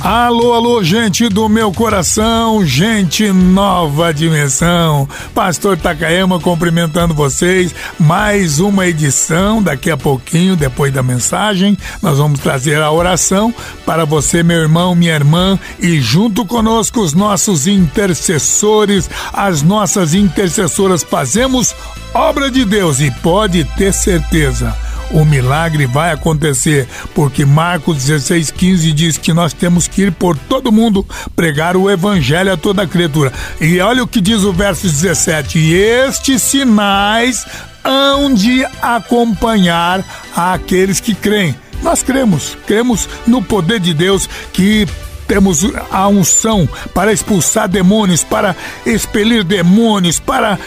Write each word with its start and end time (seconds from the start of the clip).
Alô, 0.00 0.52
alô, 0.54 0.82
gente 0.82 1.28
do 1.28 1.48
meu 1.48 1.72
coração, 1.72 2.64
gente 2.64 3.32
nova 3.32 4.14
dimensão. 4.14 5.08
Pastor 5.34 5.76
Takayama 5.76 6.38
cumprimentando 6.38 7.12
vocês. 7.12 7.74
Mais 7.98 8.60
uma 8.60 8.86
edição. 8.86 9.60
Daqui 9.60 9.90
a 9.90 9.96
pouquinho, 9.96 10.54
depois 10.54 10.92
da 10.92 11.02
mensagem, 11.02 11.76
nós 12.00 12.16
vamos 12.16 12.38
trazer 12.38 12.80
a 12.80 12.92
oração 12.92 13.52
para 13.84 14.04
você, 14.04 14.40
meu 14.40 14.60
irmão, 14.60 14.94
minha 14.94 15.14
irmã, 15.14 15.58
e 15.80 16.00
junto 16.00 16.46
conosco 16.46 17.00
os 17.00 17.12
nossos 17.12 17.66
intercessores, 17.66 19.10
as 19.32 19.62
nossas 19.62 20.14
intercessoras. 20.14 21.02
Fazemos 21.02 21.74
obra 22.14 22.52
de 22.52 22.64
Deus 22.64 23.00
e 23.00 23.10
pode 23.10 23.64
ter 23.76 23.92
certeza 23.92 24.76
o 25.10 25.24
milagre 25.24 25.86
vai 25.86 26.12
acontecer, 26.12 26.86
porque 27.14 27.44
Marcos 27.44 27.98
16,15 27.98 28.92
diz 28.92 29.18
que 29.18 29.32
nós 29.32 29.52
temos 29.52 29.88
que 29.88 30.02
ir 30.02 30.12
por 30.12 30.36
todo 30.36 30.72
mundo 30.72 31.06
pregar 31.34 31.76
o 31.76 31.90
evangelho 31.90 32.52
a 32.52 32.56
toda 32.56 32.86
criatura. 32.86 33.32
E 33.60 33.80
olha 33.80 34.02
o 34.02 34.08
que 34.08 34.20
diz 34.20 34.42
o 34.42 34.52
verso 34.52 34.82
17: 34.82 35.58
e 35.58 35.74
estes 35.74 36.42
sinais 36.42 37.46
hão 37.84 38.32
de 38.32 38.64
acompanhar 38.82 40.04
aqueles 40.36 41.00
que 41.00 41.14
creem. 41.14 41.54
Nós 41.82 42.02
cremos, 42.02 42.56
cremos 42.66 43.08
no 43.26 43.40
poder 43.40 43.80
de 43.80 43.94
Deus 43.94 44.28
que 44.52 44.86
temos 45.28 45.62
a 45.90 46.08
unção 46.08 46.66
para 46.94 47.12
expulsar 47.12 47.68
demônios, 47.68 48.24
para 48.24 48.56
expelir 48.86 49.44
demônios, 49.44 50.18
para 50.18 50.58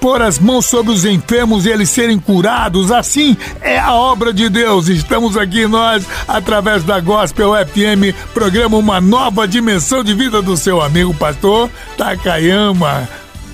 pôr 0.00 0.22
as 0.22 0.38
mãos 0.38 0.66
sobre 0.66 0.92
os 0.92 1.04
enfermos 1.04 1.66
e 1.66 1.70
eles 1.70 1.90
serem 1.90 2.18
curados. 2.18 2.92
Assim 2.92 3.36
é 3.60 3.78
a 3.78 3.92
obra 3.92 4.32
de 4.32 4.48
Deus. 4.48 4.88
Estamos 4.88 5.36
aqui 5.36 5.66
nós, 5.66 6.06
através 6.28 6.84
da 6.84 7.00
Gospel 7.00 7.52
FM, 7.66 8.14
programa 8.32 8.76
Uma 8.76 9.00
Nova 9.00 9.48
Dimensão 9.48 10.04
de 10.04 10.14
Vida 10.14 10.40
do 10.40 10.56
seu 10.56 10.80
amigo 10.80 11.12
pastor 11.12 11.68
Takayama. 11.98 13.08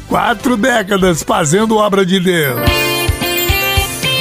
Quatro 0.06 0.56
décadas 0.56 1.22
fazendo 1.22 1.76
obra 1.76 2.04
de 2.04 2.20
Deus. 2.20 2.60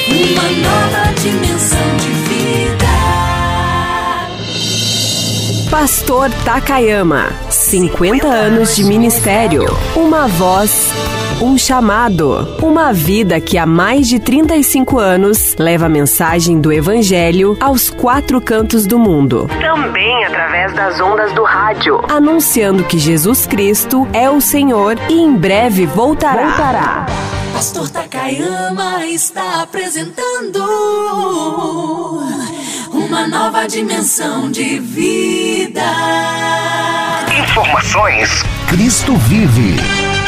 Uma 0.08 0.44
nova 0.44 1.14
dimensão 1.20 1.98
de 1.98 2.19
Pastor 5.70 6.32
Takayama, 6.44 7.28
50 7.48 8.26
anos 8.26 8.76
de 8.76 8.84
ministério, 8.84 9.66
uma 9.96 10.28
voz, 10.28 10.92
um 11.40 11.60
chamado, 11.60 12.58
uma 12.60 12.92
vida 12.92 13.40
que 13.40 13.56
há 13.56 13.68
mais 13.68 14.08
de 14.08 14.20
35 14.20 14.98
anos 14.98 15.56
leva 15.60 15.86
a 15.86 15.90
mensagem 15.90 16.60
do 16.60 16.74
Evangelho 16.74 17.56
aos 17.62 17.88
quatro 17.88 18.42
cantos 18.42 18.88
do 18.88 18.98
mundo. 18.98 19.48
Também 19.62 20.26
através 20.26 20.74
das 20.74 21.00
ondas 21.00 21.32
do 21.34 21.44
rádio, 21.44 22.02
anunciando 22.10 22.84
que 22.84 22.98
Jesus 22.98 23.46
Cristo 23.46 24.08
é 24.12 24.28
o 24.28 24.42
Senhor 24.42 24.98
e 25.08 25.22
em 25.22 25.36
breve 25.36 25.86
voltará. 25.86 26.48
voltará. 26.48 27.06
Pastor 27.54 27.90
Takayama 27.90 29.06
está 29.06 29.62
apresentando 29.62 30.60
uma 33.00 33.28
nova 33.28 33.66
dimensão 33.66 34.52
de 34.52 34.80
vida. 34.80 35.82
Informações: 37.42 38.44
Cristo 38.68 39.16
vive. 39.16 40.19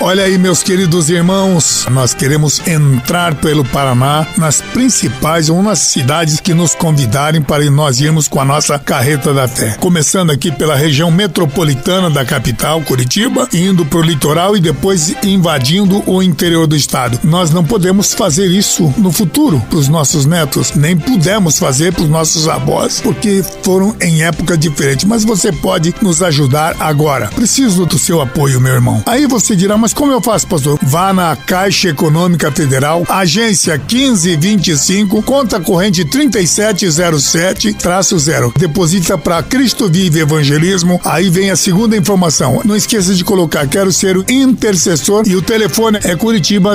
Olha 0.00 0.22
aí, 0.22 0.38
meus 0.38 0.62
queridos 0.62 1.10
irmãos, 1.10 1.84
nós 1.90 2.14
queremos 2.14 2.64
entrar 2.68 3.34
pelo 3.34 3.64
Paraná 3.64 4.24
nas 4.36 4.60
principais 4.60 5.48
ou 5.48 5.60
nas 5.60 5.80
cidades 5.80 6.38
que 6.38 6.54
nos 6.54 6.72
convidarem 6.72 7.42
para 7.42 7.68
nós 7.68 8.00
irmos 8.00 8.28
com 8.28 8.40
a 8.40 8.44
nossa 8.44 8.78
carreta 8.78 9.34
da 9.34 9.48
fé. 9.48 9.76
Começando 9.80 10.30
aqui 10.30 10.52
pela 10.52 10.76
região 10.76 11.10
metropolitana 11.10 12.08
da 12.08 12.24
capital, 12.24 12.80
Curitiba, 12.82 13.48
indo 13.52 13.84
para 13.84 13.98
o 13.98 14.02
litoral 14.02 14.56
e 14.56 14.60
depois 14.60 15.16
invadindo 15.24 16.00
o 16.06 16.22
interior 16.22 16.68
do 16.68 16.76
estado. 16.76 17.18
Nós 17.24 17.50
não 17.50 17.64
podemos 17.64 18.14
fazer 18.14 18.46
isso 18.46 18.94
no 18.98 19.10
futuro 19.10 19.60
para 19.68 19.80
os 19.80 19.88
nossos 19.88 20.24
netos, 20.24 20.74
nem 20.76 20.96
pudemos 20.96 21.58
fazer 21.58 21.92
para 21.92 22.04
os 22.04 22.08
nossos 22.08 22.46
avós, 22.46 23.00
porque 23.00 23.44
foram 23.64 23.96
em 24.00 24.22
época 24.22 24.56
diferente. 24.56 25.08
Mas 25.08 25.24
você 25.24 25.50
pode 25.50 25.92
nos 26.00 26.22
ajudar 26.22 26.76
agora. 26.78 27.26
Preciso 27.34 27.84
do 27.84 27.98
seu 27.98 28.22
apoio, 28.22 28.60
meu 28.60 28.74
irmão. 28.74 29.02
Aí 29.04 29.26
você 29.26 29.56
dirá, 29.56 29.76
mas 29.76 29.87
mas 29.88 29.94
como 29.94 30.12
eu 30.12 30.20
faço, 30.20 30.46
pastor? 30.46 30.78
Vá 30.82 31.14
na 31.14 31.34
Caixa 31.34 31.88
Econômica 31.88 32.52
Federal, 32.52 33.06
agência 33.08 33.78
1525, 33.78 35.22
conta 35.22 35.58
corrente 35.60 36.04
3707-0. 36.04 38.52
Deposita 38.58 39.16
para 39.16 39.42
Cristo 39.42 39.88
Vive 39.88 40.20
Evangelismo. 40.20 41.00
Aí 41.02 41.30
vem 41.30 41.50
a 41.50 41.56
segunda 41.56 41.96
informação. 41.96 42.60
Não 42.66 42.76
esqueça 42.76 43.14
de 43.14 43.24
colocar, 43.24 43.66
quero 43.66 43.90
ser 43.90 44.18
o 44.18 44.30
intercessor 44.30 45.26
e 45.26 45.34
o 45.34 45.40
telefone 45.40 45.98
é 46.04 46.14
Curitiba 46.14 46.74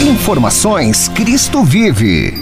Informações 0.00 1.08
Cristo 1.08 1.64
Vive. 1.64 2.32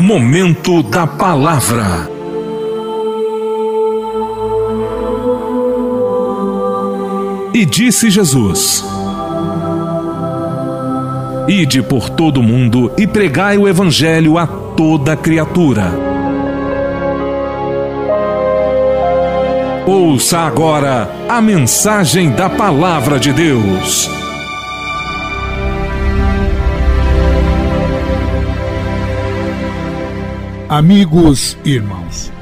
Momento 0.00 0.82
da 0.82 1.06
Palavra. 1.06 2.10
E 7.54 7.64
disse 7.64 8.10
Jesus: 8.10 8.84
Ide 11.46 11.82
por 11.82 12.10
todo 12.10 12.40
o 12.40 12.42
mundo 12.42 12.90
e 12.98 13.06
pregai 13.06 13.56
o 13.56 13.68
Evangelho 13.68 14.36
a 14.38 14.46
toda 14.46 15.16
criatura. 15.16 16.13
Ouça 19.86 20.38
agora 20.38 21.10
a 21.28 21.42
mensagem 21.42 22.30
da 22.30 22.48
Palavra 22.48 23.20
de 23.20 23.34
Deus. 23.34 24.08
Amigos 30.70 31.58
e 31.66 31.72
irmãos, 31.72 32.32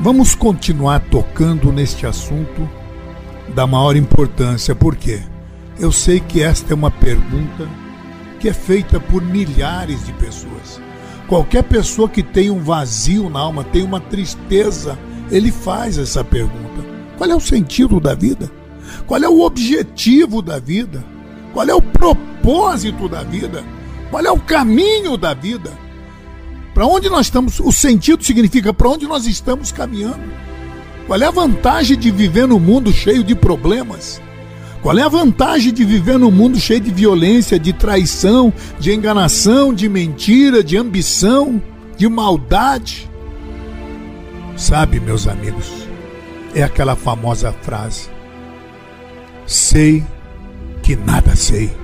vamos 0.00 0.34
continuar 0.34 0.98
tocando 1.08 1.70
neste 1.70 2.04
assunto 2.04 2.68
da 3.54 3.64
maior 3.64 3.94
importância, 3.94 4.74
porque 4.74 5.22
eu 5.78 5.92
sei 5.92 6.18
que 6.18 6.42
esta 6.42 6.72
é 6.72 6.74
uma 6.74 6.90
pergunta 6.90 7.68
que 8.40 8.48
é 8.48 8.52
feita 8.52 8.98
por 8.98 9.22
milhares 9.22 10.04
de 10.04 10.12
pessoas. 10.14 10.82
Qualquer 11.28 11.62
pessoa 11.62 12.08
que 12.08 12.24
tem 12.24 12.50
um 12.50 12.58
vazio 12.58 13.30
na 13.30 13.38
alma, 13.38 13.62
tem 13.62 13.84
uma 13.84 14.00
tristeza, 14.00 14.98
ele 15.30 15.50
faz 15.50 15.98
essa 15.98 16.24
pergunta. 16.24 16.84
Qual 17.16 17.30
é 17.30 17.34
o 17.34 17.40
sentido 17.40 18.00
da 18.00 18.14
vida? 18.14 18.50
Qual 19.06 19.22
é 19.22 19.28
o 19.28 19.40
objetivo 19.40 20.42
da 20.42 20.58
vida? 20.58 21.04
Qual 21.52 21.68
é 21.68 21.74
o 21.74 21.82
propósito 21.82 23.08
da 23.08 23.22
vida? 23.22 23.62
Qual 24.10 24.24
é 24.24 24.30
o 24.30 24.40
caminho 24.40 25.16
da 25.16 25.34
vida? 25.34 25.70
Para 26.74 26.86
onde 26.86 27.08
nós 27.08 27.26
estamos? 27.26 27.60
O 27.60 27.70
sentido 27.70 28.24
significa 28.24 28.72
para 28.72 28.88
onde 28.88 29.06
nós 29.06 29.26
estamos 29.26 29.70
caminhando. 29.70 30.20
Qual 31.06 31.20
é 31.20 31.26
a 31.26 31.30
vantagem 31.30 31.98
de 31.98 32.10
viver 32.10 32.46
num 32.46 32.58
mundo 32.58 32.92
cheio 32.92 33.22
de 33.22 33.34
problemas? 33.34 34.20
Qual 34.82 34.98
é 34.98 35.02
a 35.02 35.08
vantagem 35.08 35.72
de 35.72 35.84
viver 35.84 36.18
num 36.18 36.30
mundo 36.30 36.58
cheio 36.58 36.80
de 36.80 36.90
violência, 36.90 37.58
de 37.58 37.72
traição, 37.72 38.52
de 38.80 38.92
enganação, 38.92 39.72
de 39.72 39.88
mentira, 39.88 40.62
de 40.64 40.76
ambição, 40.76 41.62
de 41.96 42.08
maldade? 42.08 43.08
Sabe, 44.56 45.00
meus 45.00 45.26
amigos, 45.26 45.88
é 46.54 46.62
aquela 46.62 46.94
famosa 46.94 47.52
frase: 47.52 48.08
sei 49.46 50.04
que 50.82 50.96
nada 50.96 51.34
sei. 51.34 51.74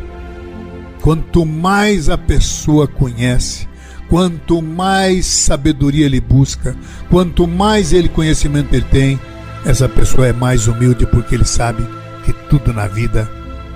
Quanto 1.00 1.46
mais 1.46 2.10
a 2.10 2.18
pessoa 2.18 2.86
conhece, 2.86 3.68
quanto 4.08 4.60
mais 4.60 5.26
sabedoria 5.26 6.06
ele 6.06 6.20
busca, 6.20 6.76
quanto 7.08 7.46
mais 7.46 7.92
ele 7.92 8.08
conhecimento 8.08 8.74
ele 8.74 8.84
tem, 8.84 9.20
essa 9.64 9.88
pessoa 9.88 10.26
é 10.26 10.32
mais 10.32 10.66
humilde 10.66 11.06
porque 11.06 11.34
ele 11.34 11.44
sabe 11.44 11.86
que 12.24 12.32
tudo 12.32 12.72
na 12.72 12.86
vida 12.86 13.30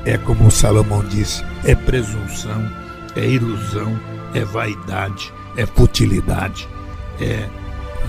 é 0.05 0.19
como 0.19 0.51
Salomão 0.51 1.05
disse, 1.05 1.45
é 1.65 1.75
presunção, 1.75 2.69
é 3.15 3.25
ilusão, 3.27 3.99
é 4.35 4.45
vaidade, 4.45 5.33
é 5.57 5.65
futilidade, 5.65 6.69
é 7.21 7.49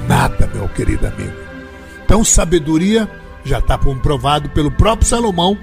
nada, 0.08 0.50
meu 0.54 0.68
querido 0.70 1.08
amigo. 1.08 1.34
Então, 2.04 2.24
sabedoria 2.24 3.10
já 3.44 3.60
está 3.60 3.78
comprovado 3.78 4.50
pelo 4.50 4.72
próprio 4.72 5.08
Salomão 5.08 5.58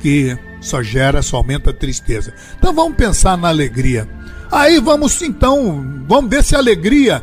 que 0.00 0.36
só 0.60 0.82
gera, 0.82 1.22
só 1.22 1.38
aumenta 1.38 1.70
a 1.70 1.74
tristeza. 1.74 2.34
Então 2.58 2.72
vamos 2.72 2.96
pensar 2.96 3.36
na 3.36 3.48
alegria. 3.48 4.08
Aí 4.50 4.80
vamos 4.80 5.20
então, 5.22 5.84
vamos 6.06 6.30
ver 6.30 6.42
se 6.42 6.54
a 6.54 6.58
alegria 6.58 7.22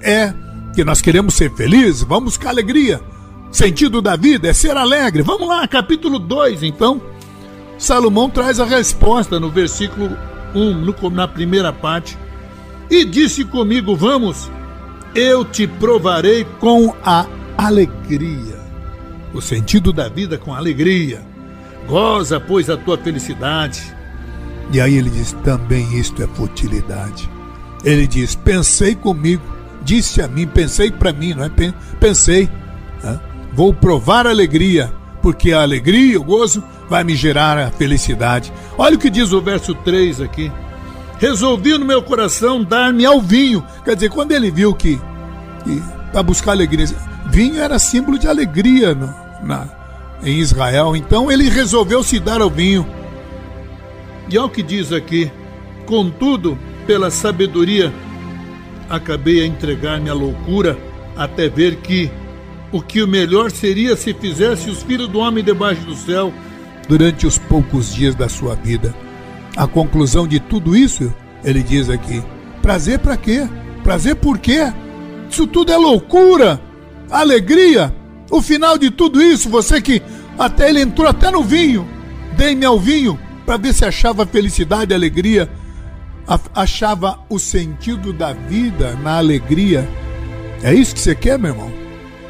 é 0.00 0.32
que 0.74 0.84
nós 0.84 1.00
queremos 1.00 1.34
ser 1.34 1.52
felizes, 1.54 2.02
vamos 2.02 2.34
buscar 2.34 2.50
alegria. 2.50 3.00
Sentido 3.50 4.02
da 4.02 4.16
vida 4.16 4.48
é 4.48 4.52
ser 4.52 4.76
alegre. 4.76 5.22
Vamos 5.22 5.46
lá, 5.46 5.66
capítulo 5.68 6.18
2, 6.18 6.64
então. 6.64 7.00
Salomão 7.78 8.28
traz 8.28 8.58
a 8.58 8.64
resposta 8.64 9.38
no 9.38 9.48
versículo 9.48 10.16
1, 10.54 10.74
no, 10.74 11.10
na 11.10 11.28
primeira 11.28 11.72
parte. 11.72 12.18
E 12.90 13.04
disse 13.04 13.44
comigo: 13.44 13.94
Vamos, 13.94 14.50
eu 15.14 15.44
te 15.44 15.66
provarei 15.66 16.44
com 16.58 16.94
a 17.04 17.26
alegria. 17.56 18.62
O 19.32 19.40
sentido 19.40 19.92
da 19.92 20.08
vida 20.08 20.36
com 20.36 20.54
alegria. 20.54 21.22
Goza, 21.86 22.40
pois, 22.40 22.68
a 22.70 22.76
tua 22.76 22.98
felicidade. 22.98 23.94
E 24.72 24.80
aí 24.80 24.96
ele 24.96 25.10
diz: 25.10 25.32
também 25.44 25.98
isto 25.98 26.22
é 26.22 26.26
futilidade. 26.26 27.28
Ele 27.84 28.06
diz: 28.06 28.34
pensei 28.34 28.94
comigo, 28.94 29.42
disse 29.82 30.22
a 30.22 30.28
mim, 30.28 30.46
pensei 30.46 30.90
para 30.90 31.12
mim, 31.12 31.34
não 31.34 31.44
é? 31.44 31.50
Pensei, 32.00 32.48
né? 33.02 33.20
vou 33.52 33.72
provar 33.72 34.26
a 34.26 34.30
alegria, 34.30 34.92
porque 35.20 35.52
a 35.52 35.62
alegria, 35.62 36.18
o 36.18 36.24
gozo, 36.24 36.62
vai 36.88 37.04
me 37.04 37.14
gerar 37.14 37.58
a 37.58 37.70
felicidade. 37.70 38.52
Olha 38.78 38.96
o 38.96 38.98
que 38.98 39.10
diz 39.10 39.32
o 39.32 39.40
verso 39.40 39.74
3 39.74 40.20
aqui. 40.20 40.50
Resolvi 41.24 41.78
no 41.78 41.86
meu 41.86 42.02
coração 42.02 42.62
dar-me 42.62 43.06
ao 43.06 43.18
vinho. 43.18 43.64
Quer 43.82 43.94
dizer, 43.94 44.10
quando 44.10 44.32
ele 44.32 44.50
viu 44.50 44.74
que, 44.74 45.00
que 45.64 45.82
para 46.12 46.22
buscar 46.22 46.50
alegria, 46.50 46.84
vinho 47.30 47.58
era 47.58 47.78
símbolo 47.78 48.18
de 48.18 48.28
alegria 48.28 48.94
no, 48.94 49.06
na, 49.42 49.66
em 50.22 50.38
Israel. 50.38 50.94
Então 50.94 51.32
ele 51.32 51.48
resolveu 51.48 52.02
se 52.02 52.20
dar 52.20 52.42
ao 52.42 52.50
vinho. 52.50 52.86
E 54.28 54.36
ao 54.36 54.50
que 54.50 54.62
diz 54.62 54.92
aqui, 54.92 55.32
contudo, 55.86 56.58
pela 56.86 57.10
sabedoria, 57.10 57.90
acabei 58.90 59.40
a 59.40 59.46
entregar-me 59.46 60.10
à 60.10 60.12
loucura, 60.12 60.76
até 61.16 61.48
ver 61.48 61.76
que 61.76 62.10
o 62.70 62.82
que 62.82 63.02
o 63.02 63.08
melhor 63.08 63.50
seria 63.50 63.96
se 63.96 64.12
fizesse 64.12 64.68
os 64.68 64.82
filhos 64.82 65.08
do 65.08 65.20
homem 65.20 65.42
debaixo 65.42 65.86
do 65.86 65.94
céu 65.94 66.30
durante 66.86 67.26
os 67.26 67.38
poucos 67.38 67.94
dias 67.94 68.14
da 68.14 68.28
sua 68.28 68.54
vida. 68.54 69.03
A 69.56 69.66
conclusão 69.66 70.26
de 70.26 70.40
tudo 70.40 70.76
isso, 70.76 71.12
ele 71.44 71.62
diz 71.62 71.88
aqui: 71.88 72.22
prazer 72.60 72.98
para 72.98 73.16
quê? 73.16 73.48
Prazer 73.82 74.16
por 74.16 74.38
quê? 74.38 74.72
Isso 75.30 75.46
tudo 75.46 75.72
é 75.72 75.76
loucura, 75.76 76.60
alegria. 77.10 77.94
O 78.30 78.42
final 78.42 78.76
de 78.78 78.90
tudo 78.90 79.22
isso, 79.22 79.48
você 79.48 79.80
que 79.80 80.02
até 80.38 80.68
ele 80.68 80.80
entrou 80.80 81.06
até 81.06 81.30
no 81.30 81.42
vinho, 81.42 81.86
dei-me 82.36 82.64
ao 82.64 82.78
vinho 82.78 83.18
para 83.46 83.56
ver 83.56 83.74
se 83.74 83.84
achava 83.84 84.26
felicidade 84.26 84.94
alegria, 84.94 85.48
achava 86.54 87.20
o 87.28 87.38
sentido 87.38 88.12
da 88.12 88.32
vida 88.32 88.94
na 89.02 89.18
alegria. 89.18 89.88
É 90.62 90.72
isso 90.72 90.94
que 90.94 91.00
você 91.00 91.14
quer, 91.14 91.38
meu 91.38 91.52
irmão? 91.52 91.72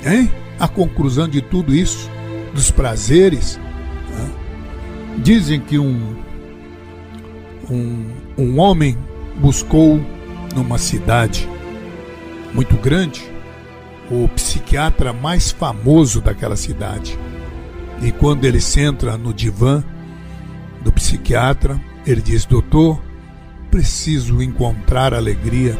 Hein? 0.04 0.30
A 0.58 0.66
conclusão 0.66 1.28
de 1.28 1.40
tudo 1.40 1.74
isso, 1.74 2.10
dos 2.52 2.70
prazeres. 2.70 3.58
Né? 4.10 4.30
Dizem 5.18 5.60
que 5.60 5.78
um, 5.78 6.16
um, 7.70 8.06
um 8.36 8.58
homem 8.58 8.96
buscou 9.36 10.00
numa 10.54 10.78
cidade 10.78 11.48
muito 12.52 12.76
grande 12.76 13.34
o 14.10 14.28
psiquiatra 14.28 15.12
mais 15.12 15.50
famoso 15.50 16.20
daquela 16.20 16.56
cidade. 16.56 17.18
E 18.02 18.12
quando 18.12 18.44
ele 18.44 18.60
senta 18.60 19.16
no 19.16 19.32
divã 19.32 19.82
do 20.82 20.92
psiquiatra, 20.92 21.80
ele 22.06 22.20
diz: 22.20 22.44
Doutor, 22.44 23.00
preciso 23.70 24.42
encontrar 24.42 25.14
alegria. 25.14 25.76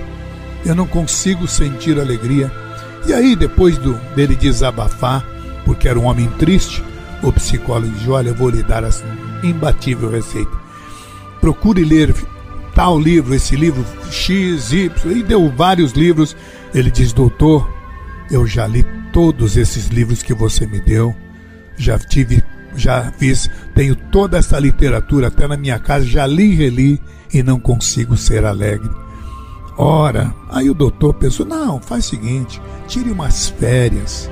Eu 0.65 0.75
não 0.75 0.87
consigo 0.87 1.47
sentir 1.47 2.01
alegria. 2.01 2.51
E 3.07 3.13
aí, 3.13 3.37
depois 3.37 3.77
do, 3.77 3.95
dele 4.15 4.35
desabafar, 4.35 5.25
porque 5.65 5.87
era 5.89 5.99
um 5.99 6.05
homem 6.05 6.29
triste, 6.39 6.83
o 7.23 7.31
psicólogo 7.33 7.93
diz: 7.93 8.09
Olha, 8.09 8.31
eu 8.31 8.35
vou 8.35 8.49
lhe 8.49 8.63
dar 8.63 8.83
essa 8.85 9.05
imbatível 9.43 10.11
receita. 10.11 10.64
Procure 11.45 11.85
ler 11.85 12.15
tal 12.75 12.99
livro, 12.99 13.35
esse 13.35 13.55
livro 13.55 13.85
X, 14.11 14.73
Y, 14.73 14.91
e 15.13 15.23
deu 15.23 15.53
vários 15.55 15.93
livros. 15.93 16.35
Ele 16.75 16.91
diz: 16.91 17.13
Doutor, 17.13 17.69
eu 18.31 18.47
já 18.47 18.67
li 18.67 18.83
todos 19.13 19.59
esses 19.59 19.89
livros 19.89 20.23
que 20.23 20.33
você 20.33 20.67
me 20.67 20.81
deu, 20.81 21.15
já 21.77 21.99
tive, 21.99 22.43
já 22.75 23.13
fiz, 23.19 23.51
tenho 23.75 23.95
toda 23.95 24.39
essa 24.39 24.59
literatura 24.59 25.27
até 25.27 25.47
na 25.47 25.59
minha 25.59 25.79
casa, 25.79 26.07
já 26.07 26.27
li 26.27 26.53
e 26.53 26.55
reli 26.55 27.03
e 27.31 27.43
não 27.43 27.61
consigo 27.61 28.17
ser 28.17 28.47
alegre. 28.47 28.89
Ora, 29.77 30.35
aí 30.49 30.71
o 30.71 30.75
doutor 30.75 31.13
pensou: 31.13 31.45
não, 31.45 31.79
faz 31.79 32.07
o 32.07 32.09
seguinte, 32.09 32.59
tire 32.89 33.11
umas 33.11 33.51
férias. 33.51 34.31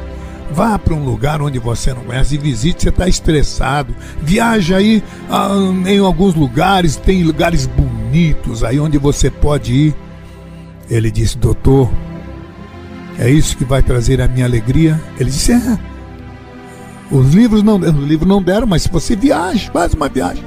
Vá 0.53 0.79
para 0.79 0.95
um 0.95 1.05
lugar 1.05 1.41
onde 1.41 1.59
você 1.59 1.95
não 1.95 2.05
conhece 2.05 2.35
e 2.35 2.39
visite. 2.39 2.83
Você 2.83 2.89
está 2.91 3.09
estressado. 3.09 3.95
Viaja 4.21 4.77
aí 4.77 5.03
ah, 5.31 5.51
em 5.87 5.99
alguns 5.99 6.35
lugares, 6.35 6.97
tem 6.97 7.23
lugares 7.23 7.67
bonitos 7.67 8.63
aí 8.63 8.79
onde 8.79 8.99
você 8.99 9.31
pode 9.31 9.73
ir. 9.73 9.95
Ele 10.91 11.11
disse: 11.11 11.39
Doutor, 11.39 11.91
é 13.19 13.31
isso 13.31 13.57
que 13.57 13.65
vai 13.65 13.83
trazer 13.83 14.21
a 14.21 14.29
minha 14.29 14.45
alegria? 14.45 15.01
Ele 15.19 15.31
disse: 15.31 15.53
É. 15.53 15.79
Os 17.11 17.35
livros 17.35 17.63
não, 17.63 17.77
os 17.77 18.09
livros 18.09 18.29
não 18.29 18.43
deram, 18.43 18.67
mas 18.67 18.83
se 18.83 18.89
você 18.89 19.15
viaja, 19.17 19.71
faz 19.71 19.95
uma 19.95 20.09
viagem. 20.09 20.45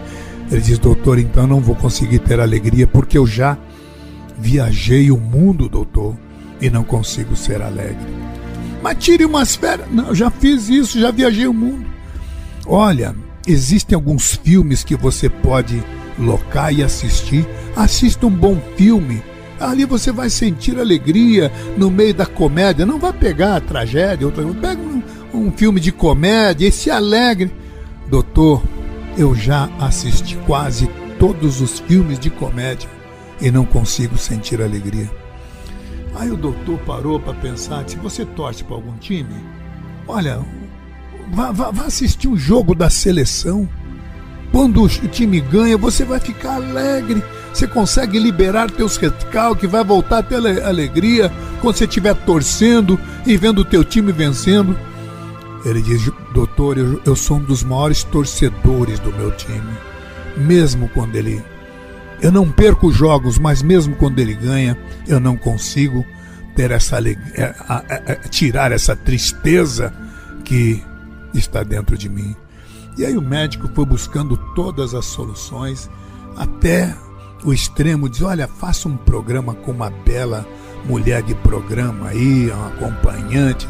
Ele 0.51 0.61
diz: 0.61 0.77
Doutor, 0.77 1.17
então 1.17 1.47
não 1.47 1.59
vou 1.59 1.75
conseguir 1.75 2.19
ter 2.19 2.39
alegria 2.39 2.85
porque 2.85 3.17
eu 3.17 3.25
já 3.25 3.57
viajei 4.37 5.09
o 5.11 5.17
mundo, 5.17 5.69
doutor, 5.69 6.15
e 6.61 6.69
não 6.69 6.83
consigo 6.83 7.35
ser 7.35 7.61
alegre. 7.61 8.05
Mas 8.85 9.03
tire 9.03 9.25
umas 9.25 9.55
férias. 9.55 9.89
Não, 9.89 10.13
já 10.13 10.29
fiz 10.29 10.69
isso, 10.69 10.99
já 10.99 11.09
viajei 11.09 11.47
o 11.47 11.53
mundo. 11.53 11.87
Olha, 12.67 13.15
existem 13.47 13.95
alguns 13.95 14.35
filmes 14.35 14.83
que 14.83 14.95
você 14.95 15.27
pode 15.27 15.83
locar 16.19 16.71
e 16.71 16.83
assistir. 16.83 17.47
Assista 17.75 18.27
um 18.27 18.29
bom 18.29 18.61
filme 18.77 19.23
Ali 19.59 19.85
você 19.85 20.11
vai 20.11 20.29
sentir 20.29 20.77
alegria 20.77 21.51
no 21.75 21.89
meio 21.89 22.13
da 22.13 22.27
comédia. 22.27 22.85
Não 22.85 22.99
vai 22.99 23.11
pegar 23.11 23.55
a 23.55 23.61
tragédia, 23.61 24.27
outra 24.27 24.45
Pega 24.45 24.79
um, 24.79 25.01
um 25.33 25.51
filme 25.51 25.79
de 25.79 25.91
comédia 25.91 26.67
e 26.67 26.71
se 26.71 26.91
alegre. 26.91 27.51
Doutor, 28.07 28.61
eu 29.17 29.33
já 29.33 29.67
assisti 29.79 30.37
quase 30.45 30.87
todos 31.17 31.59
os 31.59 31.79
filmes 31.79 32.19
de 32.19 32.29
comédia 32.29 32.87
e 33.41 33.49
não 33.49 33.65
consigo 33.65 34.15
sentir 34.15 34.61
alegria. 34.61 35.09
Aí 36.15 36.31
o 36.31 36.37
doutor 36.37 36.79
parou 36.79 37.19
para 37.19 37.33
pensar: 37.33 37.87
se 37.87 37.97
você 37.97 38.25
torce 38.25 38.63
para 38.63 38.75
algum 38.75 38.97
time, 38.97 39.35
olha, 40.07 40.39
vá, 41.31 41.51
vá, 41.51 41.71
vá 41.71 41.83
assistir 41.83 42.27
um 42.27 42.37
jogo 42.37 42.73
da 42.73 42.89
seleção. 42.89 43.67
Quando 44.51 44.83
o 44.83 44.87
time 44.87 45.41
ganha, 45.41 45.77
você 45.77 46.05
vai 46.05 46.19
ficar 46.19 46.55
alegre 46.55 47.21
você 47.55 47.67
consegue 47.67 48.19
liberar 48.19 48.69
teus 48.69 48.97
recalques, 48.97 49.71
vai 49.71 49.81
voltar 49.81 50.17
a 50.17 50.23
ter 50.23 50.35
alegria 50.35 51.31
quando 51.61 51.77
você 51.77 51.85
estiver 51.85 52.13
torcendo 52.13 52.99
e 53.25 53.37
vendo 53.37 53.59
o 53.59 53.65
teu 53.65 53.81
time 53.81 54.11
vencendo. 54.11 54.77
Ele 55.63 55.81
diz, 55.81 56.11
doutor, 56.33 56.77
eu, 56.77 57.01
eu 57.05 57.15
sou 57.15 57.37
um 57.37 57.43
dos 57.43 57.63
maiores 57.63 58.03
torcedores 58.03 58.99
do 58.99 59.09
meu 59.13 59.31
time. 59.31 59.73
Mesmo 60.35 60.89
quando 60.89 61.15
ele. 61.15 61.41
Eu 62.21 62.31
não 62.31 62.49
perco 62.49 62.91
jogos, 62.91 63.37
mas 63.37 63.61
mesmo 63.61 63.95
quando 63.95 64.19
ele 64.19 64.33
ganha, 64.33 64.77
eu 65.07 65.19
não 65.19 65.35
consigo 65.37 66.05
ter 66.55 66.71
essa 66.71 66.95
alegria, 66.95 67.55
tirar 68.29 68.71
essa 68.71 68.95
tristeza 68.95 69.93
que 70.43 70.83
está 71.33 71.63
dentro 71.63 71.97
de 71.97 72.07
mim. 72.07 72.35
E 72.97 73.05
aí 73.05 73.17
o 73.17 73.21
médico 73.21 73.69
foi 73.73 73.85
buscando 73.85 74.37
todas 74.55 74.93
as 74.93 75.05
soluções, 75.05 75.89
até 76.37 76.95
o 77.43 77.53
extremo 77.53 78.09
diz: 78.09 78.21
olha, 78.21 78.47
faça 78.47 78.87
um 78.87 78.95
programa 78.95 79.53
com 79.53 79.71
uma 79.71 79.89
bela 79.89 80.47
mulher 80.85 81.21
de 81.21 81.35
programa 81.35 82.09
aí, 82.09 82.49
um 82.49 82.67
acompanhante. 82.67 83.67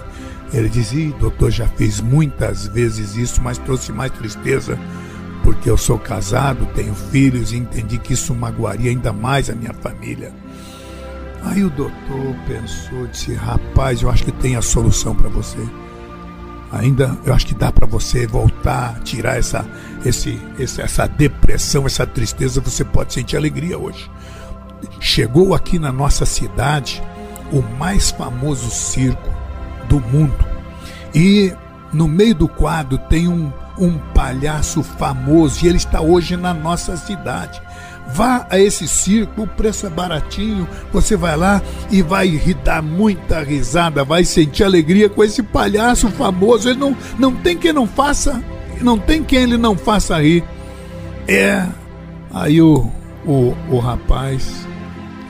Ele 0.53 0.69
dizia, 0.69 1.11
doutor, 1.13 1.51
já 1.51 1.67
fiz 1.67 1.99
muitas 1.99 2.67
vezes 2.67 3.15
isso, 3.15 3.41
mas 3.41 3.57
trouxe 3.57 3.91
mais 3.91 4.11
tristeza 4.11 4.79
porque 5.45 5.69
eu 5.69 5.77
sou 5.77 5.99
casado, 5.99 6.65
tenho 6.73 6.95
filhos 6.95 7.53
e 7.53 7.57
entendi 7.57 7.99
que 7.99 8.13
isso 8.13 8.33
magoaria 8.33 8.89
ainda 8.89 9.13
mais 9.13 9.47
a 9.47 9.53
minha 9.53 9.73
família. 9.75 10.33
Aí 11.43 11.63
o 11.63 11.69
doutor 11.69 12.35
pensou, 12.47 13.05
disse: 13.05 13.35
rapaz, 13.35 14.01
eu 14.01 14.09
acho 14.09 14.25
que 14.25 14.31
tem 14.31 14.55
a 14.55 14.61
solução 14.63 15.15
para 15.15 15.29
você. 15.29 15.59
Ainda 16.71 17.15
eu 17.23 17.31
acho 17.31 17.45
que 17.45 17.53
dá 17.53 17.71
para 17.71 17.85
você 17.85 18.25
voltar, 18.25 18.99
tirar 19.01 19.37
essa, 19.37 19.63
esse, 20.03 20.41
esse, 20.57 20.81
essa 20.81 21.05
depressão, 21.05 21.85
essa 21.85 22.07
tristeza. 22.07 22.59
Você 22.59 22.83
pode 22.83 23.13
sentir 23.13 23.37
alegria 23.37 23.77
hoje. 23.77 24.09
Chegou 24.99 25.53
aqui 25.53 25.77
na 25.77 25.91
nossa 25.91 26.25
cidade 26.25 27.03
o 27.51 27.61
mais 27.77 28.09
famoso 28.09 28.71
circo 28.71 29.29
do 29.87 29.99
mundo. 29.99 30.43
E 31.13 31.53
no 31.93 32.07
meio 32.07 32.33
do 32.33 32.47
quadro 32.47 32.97
tem 32.97 33.27
um, 33.27 33.53
um 33.77 33.97
palhaço 34.13 34.81
famoso 34.83 35.63
e 35.63 35.67
ele 35.67 35.77
está 35.77 36.01
hoje 36.01 36.37
na 36.37 36.53
nossa 36.53 36.95
cidade. 36.97 37.61
Vá 38.07 38.45
a 38.49 38.59
esse 38.59 38.87
circo, 38.87 39.43
o 39.43 39.47
preço 39.47 39.87
é 39.87 39.89
baratinho. 39.89 40.67
Você 40.93 41.17
vai 41.17 41.35
lá 41.35 41.61
e 41.89 42.01
vai 42.01 42.29
dar 42.63 42.81
muita 42.81 43.41
risada, 43.41 44.03
vai 44.03 44.23
sentir 44.23 44.63
alegria 44.63 45.09
com 45.09 45.23
esse 45.23 45.41
palhaço 45.41 46.09
famoso. 46.09 46.69
Ele 46.69 46.79
não, 46.79 46.95
não 47.17 47.33
tem 47.33 47.57
quem 47.57 47.73
não 47.73 47.87
faça, 47.87 48.43
não 48.79 48.97
tem 48.97 49.23
quem 49.23 49.39
ele 49.39 49.57
não 49.57 49.75
faça 49.75 50.21
rir. 50.21 50.43
É. 51.27 51.65
Aí 52.31 52.61
o, 52.61 52.91
o, 53.25 53.55
o 53.69 53.79
rapaz, 53.79 54.67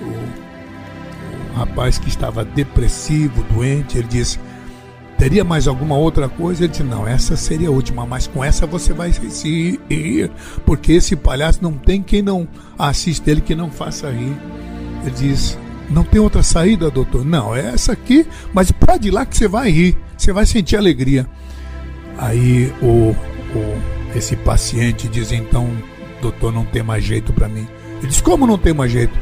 o, 0.01 1.53
o 1.53 1.57
rapaz 1.57 1.97
que 1.97 2.09
estava 2.09 2.43
depressivo, 2.43 3.43
doente, 3.53 3.97
ele 3.97 4.07
disse: 4.07 4.39
Teria 5.17 5.45
mais 5.45 5.67
alguma 5.67 5.95
outra 5.95 6.27
coisa? 6.27 6.63
Ele 6.63 6.71
disse: 6.71 6.83
Não, 6.83 7.07
essa 7.07 7.37
seria 7.37 7.69
a 7.69 7.71
última, 7.71 8.05
mas 8.05 8.27
com 8.27 8.43
essa 8.43 8.67
você 8.67 8.93
vai 8.93 9.13
se 9.13 9.79
rir, 9.89 10.29
porque 10.65 10.93
esse 10.93 11.15
palhaço 11.15 11.59
não 11.61 11.73
tem 11.73 12.01
quem 12.01 12.21
não 12.21 12.47
assista 12.77 13.31
ele 13.31 13.41
que 13.41 13.55
não 13.55 13.71
faça 13.71 14.09
rir. 14.09 14.35
Ele 15.03 15.11
diz: 15.11 15.57
Não 15.89 16.03
tem 16.03 16.19
outra 16.19 16.43
saída, 16.43 16.91
doutor? 16.91 17.25
Não, 17.25 17.55
é 17.55 17.67
essa 17.67 17.93
aqui, 17.93 18.27
mas 18.53 18.71
pode 18.71 19.07
ir 19.07 19.11
lá 19.11 19.25
que 19.25 19.37
você 19.37 19.47
vai 19.47 19.69
rir, 19.71 19.97
você 20.17 20.33
vai 20.33 20.45
sentir 20.45 20.75
alegria. 20.75 21.25
Aí 22.17 22.73
o, 22.81 23.15
o 23.55 23.95
esse 24.17 24.35
paciente 24.35 25.07
diz: 25.07 25.31
Então, 25.31 25.69
doutor, 26.21 26.51
não 26.51 26.65
tem 26.65 26.83
mais 26.83 27.03
jeito 27.03 27.31
para 27.31 27.47
mim. 27.47 27.65
Ele 27.99 28.07
diz: 28.07 28.19
Como 28.19 28.45
não 28.45 28.57
tem 28.57 28.73
mais 28.73 28.91
jeito? 28.91 29.17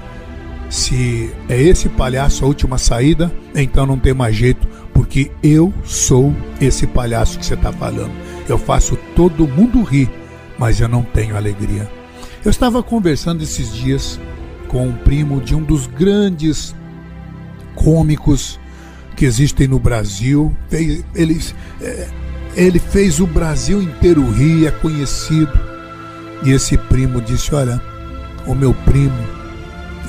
Se 0.69 1.31
é 1.49 1.61
esse 1.61 1.87
palhaço 1.87 2.43
a 2.43 2.47
última 2.47 2.79
saída, 2.79 3.31
então 3.53 3.85
não 3.85 3.99
tem 3.99 4.11
mais 4.11 4.35
jeito 4.35 4.67
porque 5.03 5.29
eu 5.43 5.73
sou 5.83 6.33
esse 6.61 6.87
palhaço 6.87 7.37
que 7.37 7.45
você 7.45 7.55
está 7.55 7.73
falando. 7.73 8.13
Eu 8.47 8.57
faço 8.57 8.97
todo 9.17 9.45
mundo 9.45 9.83
rir, 9.83 10.09
mas 10.57 10.79
eu 10.79 10.87
não 10.87 11.03
tenho 11.03 11.35
alegria. 11.35 11.91
Eu 12.43 12.49
estava 12.49 12.81
conversando 12.81 13.43
esses 13.43 13.73
dias 13.73 14.17
com 14.69 14.87
um 14.87 14.93
primo 14.93 15.41
de 15.41 15.53
um 15.53 15.61
dos 15.61 15.87
grandes 15.87 16.73
cômicos 17.75 18.57
que 19.17 19.25
existem 19.25 19.67
no 19.67 19.77
Brasil. 19.77 20.55
Ele, 20.71 21.03
é, 21.81 22.07
ele 22.55 22.79
fez 22.79 23.19
o 23.19 23.27
Brasil 23.27 23.81
inteiro 23.81 24.25
rir, 24.31 24.67
é 24.67 24.71
conhecido. 24.71 25.51
E 26.45 26.51
esse 26.51 26.77
primo 26.77 27.19
disse: 27.21 27.53
Olha, 27.53 27.81
o 28.47 28.55
meu 28.55 28.73
primo, 28.73 29.27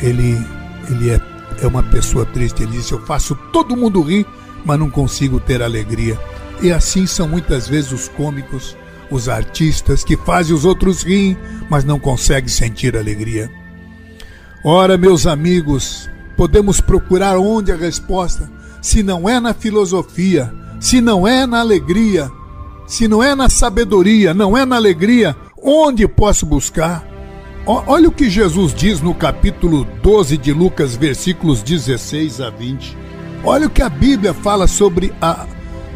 ele, 0.00 0.40
ele 0.88 1.10
é, 1.10 1.20
é 1.62 1.66
uma 1.66 1.82
pessoa 1.82 2.24
triste. 2.24 2.62
Ele 2.62 2.76
disse: 2.76 2.92
Eu 2.92 3.04
faço 3.04 3.34
todo 3.52 3.76
mundo 3.76 4.00
rir, 4.00 4.24
mas 4.64 4.78
não 4.78 4.90
consigo 4.90 5.38
ter 5.38 5.62
alegria. 5.62 6.18
E 6.62 6.72
assim 6.72 7.06
são 7.06 7.28
muitas 7.28 7.68
vezes 7.68 7.92
os 7.92 8.08
cômicos, 8.08 8.76
os 9.10 9.28
artistas 9.28 10.02
que 10.02 10.16
fazem 10.16 10.54
os 10.54 10.64
outros 10.64 11.02
rir, 11.02 11.36
mas 11.68 11.84
não 11.84 11.98
conseguem 11.98 12.48
sentir 12.48 12.96
alegria. 12.96 13.50
Ora, 14.64 14.96
meus 14.96 15.26
amigos, 15.26 16.08
podemos 16.36 16.80
procurar 16.80 17.36
onde 17.36 17.70
a 17.70 17.76
resposta, 17.76 18.50
se 18.80 19.02
não 19.02 19.28
é 19.28 19.38
na 19.38 19.52
filosofia, 19.52 20.52
se 20.80 21.00
não 21.00 21.28
é 21.28 21.46
na 21.46 21.60
alegria, 21.60 22.30
se 22.86 23.08
não 23.08 23.22
é 23.22 23.34
na 23.34 23.48
sabedoria, 23.48 24.32
não 24.32 24.56
é 24.56 24.64
na 24.64 24.76
alegria, 24.76 25.36
onde 25.62 26.06
posso 26.08 26.46
buscar? 26.46 27.06
Olha 27.66 28.08
o 28.08 28.12
que 28.12 28.28
Jesus 28.28 28.74
diz 28.74 29.00
no 29.00 29.14
capítulo 29.14 29.86
12 30.02 30.36
de 30.36 30.52
Lucas, 30.52 30.94
versículos 30.94 31.62
16 31.62 32.42
a 32.42 32.50
20. 32.50 33.03
Olha 33.46 33.66
o 33.66 33.70
que 33.70 33.82
a 33.82 33.90
Bíblia 33.90 34.32
fala 34.32 34.66
sobre 34.66 35.12
a, 35.20 35.46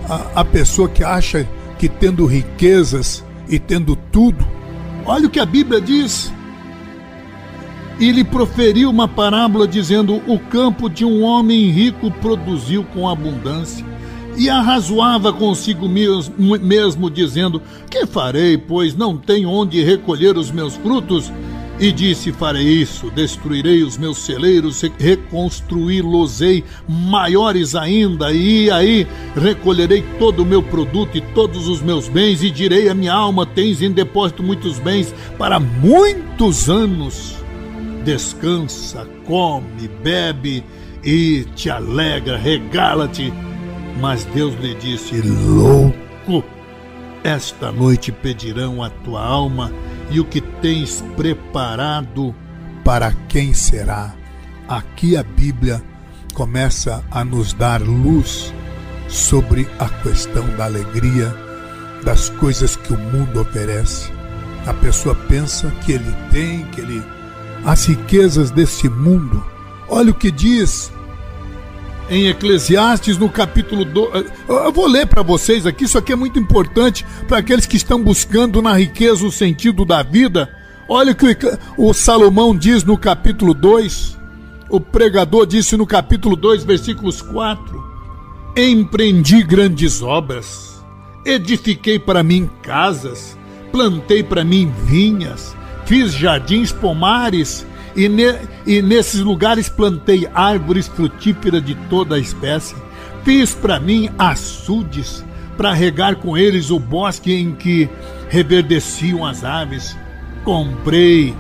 a, 0.07 0.41
a 0.41 0.45
pessoa 0.45 0.87
que 0.87 1.03
acha 1.03 1.49
que 1.79 1.89
tendo 1.89 2.27
riquezas 2.27 3.25
e 3.49 3.59
tendo 3.59 3.97
tudo. 3.97 4.47
Olha 5.07 5.27
o 5.27 5.31
que 5.31 5.41
a 5.41 5.47
Bíblia 5.47 5.81
diz. 5.81 6.31
E 7.99 8.13
lhe 8.13 8.23
proferiu 8.23 8.91
uma 8.91 9.09
parábola 9.09 9.67
dizendo: 9.67 10.23
O 10.27 10.39
campo 10.39 10.91
de 10.91 11.07
um 11.07 11.23
homem 11.23 11.71
rico 11.71 12.11
produziu 12.11 12.85
com 12.85 13.09
abundância. 13.09 13.85
E 14.37 14.51
arrazoava 14.51 15.33
consigo 15.33 15.89
mesmo, 15.89 17.11
dizendo: 17.11 17.63
Que 17.91 18.07
farei, 18.07 18.59
pois 18.59 18.95
não 18.95 19.17
tenho 19.17 19.49
onde 19.49 19.83
recolher 19.83 20.37
os 20.37 20.51
meus 20.51 20.77
frutos? 20.77 21.33
E 21.81 21.93
disse: 21.93 22.33
Farei 22.33 22.65
isso, 22.65 23.09
destruirei 23.11 23.85
os 23.85 23.97
meus 23.97 24.19
celeiros, 24.19 24.83
reconstruí-los-ei 24.99 26.65
maiores 26.89 27.77
ainda, 27.77 28.33
e 28.33 28.69
aí 28.69 29.07
recolherei 29.37 30.03
todo 30.19 30.43
o 30.43 30.47
meu 30.47 30.61
produto 30.61 31.17
e 31.17 31.21
todos 31.21 31.69
os 31.69 31.81
meus 31.81 32.09
bens, 32.09 32.43
e 32.43 32.51
direi 32.51 32.89
à 32.89 32.95
minha 32.95 33.13
alma: 33.13 33.47
Tens 33.47 33.81
em 33.81 33.93
depósito 33.93 34.43
muitos 34.43 34.81
bens 34.81 35.15
para 35.39 35.61
muitos 35.61 36.69
anos. 36.69 37.37
Descansa, 38.05 39.07
come, 39.25 39.89
bebe 40.03 40.65
e 41.05 41.45
te 41.55 41.71
alegra, 41.71 42.37
regala-te. 42.37 43.33
Mas 44.01 44.25
Deus 44.25 44.53
lhe 44.61 44.75
disse: 44.75 45.21
Louco, 45.21 46.43
esta 47.23 47.71
noite 47.71 48.11
pedirão 48.11 48.83
a 48.83 48.91
tua 48.91 49.25
alma 49.25 49.73
e 50.11 50.21
o 50.21 50.25
que 50.25 50.41
tens 50.41 51.03
preparado 51.17 52.35
para 52.85 53.13
quem 53.29 53.53
será. 53.53 54.15
Aqui 54.69 55.17
a 55.17 55.23
Bíblia 55.23 55.83
começa 56.35 57.05
a 57.11 57.25
nos 57.25 57.53
dar 57.53 57.81
luz 57.81 58.53
sobre 59.09 59.69
a 59.79 59.89
questão 59.89 60.47
da 60.57 60.65
alegria, 60.65 61.35
das 62.05 62.29
coisas 62.31 62.77
que 62.77 62.93
o 62.93 62.99
mundo 62.99 63.41
oferece. 63.41 64.13
A 64.67 64.75
pessoa 64.75 65.15
pensa 65.15 65.71
que 65.85 65.93
ele 65.93 66.15
tem, 66.31 66.65
que 66.67 66.81
ele 66.81 67.03
as 67.65 67.87
riquezas 67.87 68.51
desse 68.51 68.89
mundo. 68.89 69.45
Olha 69.89 70.11
o 70.11 70.15
que 70.15 70.31
diz 70.31 70.93
em 72.11 72.27
Eclesiastes, 72.29 73.19
no 73.19 73.29
capítulo 73.29 73.85
2. 73.85 74.27
Eu 74.49 74.73
vou 74.73 74.87
ler 74.87 75.07
para 75.07 75.23
vocês 75.23 75.67
aqui, 75.67 75.85
isso 75.85 75.99
aqui 75.99 76.13
é 76.13 76.17
muito 76.17 76.39
importante 76.39 77.05
para 77.27 77.39
aqueles 77.39 77.67
que 77.67 77.77
estão 77.77 78.03
buscando 78.03 78.63
na 78.63 78.73
riqueza 78.77 79.27
o 79.27 79.33
sentido 79.33 79.85
da 79.85 80.03
vida. 80.03 80.49
Olha 80.89 81.13
o 81.13 81.15
que 81.15 81.37
o 81.77 81.93
Salomão 81.93 82.57
diz 82.57 82.83
no 82.85 82.97
capítulo 82.97 83.53
2. 83.53 84.17
O 84.71 84.81
pregador 84.81 85.47
disse 85.47 85.77
no 85.77 85.87
capítulo 85.87 86.37
2, 86.37 86.65
versículos 86.65 87.21
4: 87.21 87.85
Empreendi 88.57 89.43
grandes 89.43 90.03
obras, 90.03 90.83
edifiquei 91.25 91.99
para 91.99 92.23
mim 92.23 92.49
casas, 92.63 93.37
plantei 93.71 94.23
para 94.23 94.45
mim 94.45 94.73
vinhas, 94.85 95.55
fiz 95.85 96.13
jardins 96.13 96.73
pomares 96.73 97.67
e, 97.99 98.09
ne, 98.09 98.39
e 98.65 98.81
nesses 98.81 99.21
lugares 99.21 99.69
plantei 99.69 100.29
árvores 100.33 100.87
frutíferas 100.87 101.65
de 101.65 101.75
toda 101.91 102.15
a 102.15 102.19
espécie. 102.19 102.77
Fiz 103.25 103.55
para 103.55 103.81
mim 103.81 104.09
açudes, 104.17 105.25
para 105.57 105.73
regar 105.73 106.15
com 106.15 106.39
eles 106.39 106.71
o 106.71 106.79
bosque 106.79 107.35
em 107.35 107.57
que 107.57 107.91
reverdeciam 108.29 109.27
as 109.27 109.43
aves. 109.43 109.99
Comprei, 110.45 111.35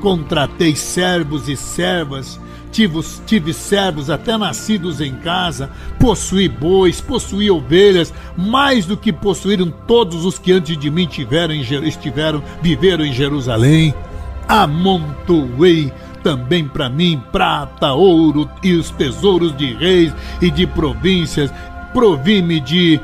contratei 0.00 0.74
servos 0.74 1.50
e 1.50 1.56
servas, 1.56 2.40
tive, 2.72 3.00
tive 3.26 3.52
servos 3.52 4.08
até 4.08 4.38
nascidos 4.38 5.02
em 5.02 5.14
casa, 5.16 5.68
possuí 6.00 6.48
bois, 6.48 7.02
possuí 7.02 7.50
ovelhas, 7.50 8.10
mais 8.34 8.86
do 8.86 8.96
que 8.96 9.12
possuíram 9.12 9.70
todos 9.86 10.24
os 10.24 10.38
que 10.38 10.50
antes 10.50 10.78
de 10.78 10.90
mim 10.90 11.06
tiveram, 11.06 11.54
estiveram, 11.54 12.42
viveram 12.62 13.04
em 13.04 13.12
Jerusalém 13.12 13.94
amontoei 14.48 15.92
também 16.22 16.66
para 16.66 16.88
mim 16.88 17.22
prata, 17.30 17.92
ouro 17.92 18.48
e 18.62 18.72
os 18.72 18.90
tesouros 18.90 19.54
de 19.56 19.74
reis 19.74 20.12
e 20.40 20.50
de 20.50 20.66
províncias. 20.66 21.52
Provi-me 21.92 22.58
de 22.58 22.98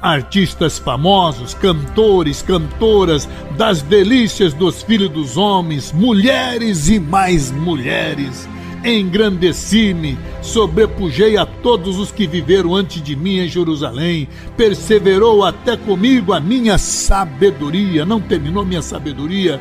artistas 0.00 0.78
famosos, 0.78 1.54
cantores, 1.54 2.42
cantoras, 2.42 3.28
das 3.56 3.82
delícias 3.82 4.52
dos 4.52 4.82
filhos 4.82 5.10
dos 5.10 5.36
homens, 5.36 5.92
mulheres 5.92 6.88
e 6.88 6.98
mais 6.98 7.52
mulheres. 7.52 8.48
Engrandeci-me, 8.84 10.18
sobrepujei 10.40 11.36
a 11.36 11.46
todos 11.46 12.00
os 12.00 12.10
que 12.10 12.26
viveram 12.26 12.74
antes 12.74 13.00
de 13.00 13.14
mim 13.14 13.38
em 13.38 13.48
Jerusalém, 13.48 14.28
perseverou 14.56 15.44
até 15.44 15.76
comigo 15.76 16.32
a 16.32 16.40
minha 16.40 16.76
sabedoria, 16.78 18.04
não 18.04 18.20
terminou 18.20 18.66
minha 18.66 18.82
sabedoria. 18.82 19.60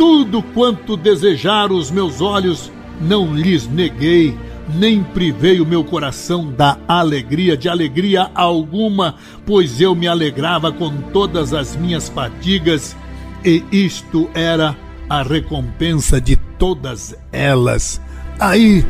Tudo 0.00 0.42
quanto 0.42 0.96
desejaram 0.96 1.76
os 1.76 1.90
meus 1.90 2.22
olhos, 2.22 2.72
não 2.98 3.36
lhes 3.36 3.68
neguei 3.68 4.34
nem 4.74 5.02
privei 5.02 5.60
o 5.60 5.66
meu 5.66 5.84
coração 5.84 6.50
da 6.50 6.78
alegria, 6.88 7.54
de 7.54 7.68
alegria 7.68 8.30
alguma, 8.34 9.16
pois 9.44 9.78
eu 9.78 9.94
me 9.94 10.08
alegrava 10.08 10.72
com 10.72 10.90
todas 11.12 11.52
as 11.52 11.76
minhas 11.76 12.08
fadigas, 12.08 12.96
e 13.44 13.62
isto 13.70 14.30
era 14.32 14.74
a 15.06 15.22
recompensa 15.22 16.18
de 16.18 16.36
todas 16.36 17.14
elas. 17.30 18.00
Aí 18.38 18.86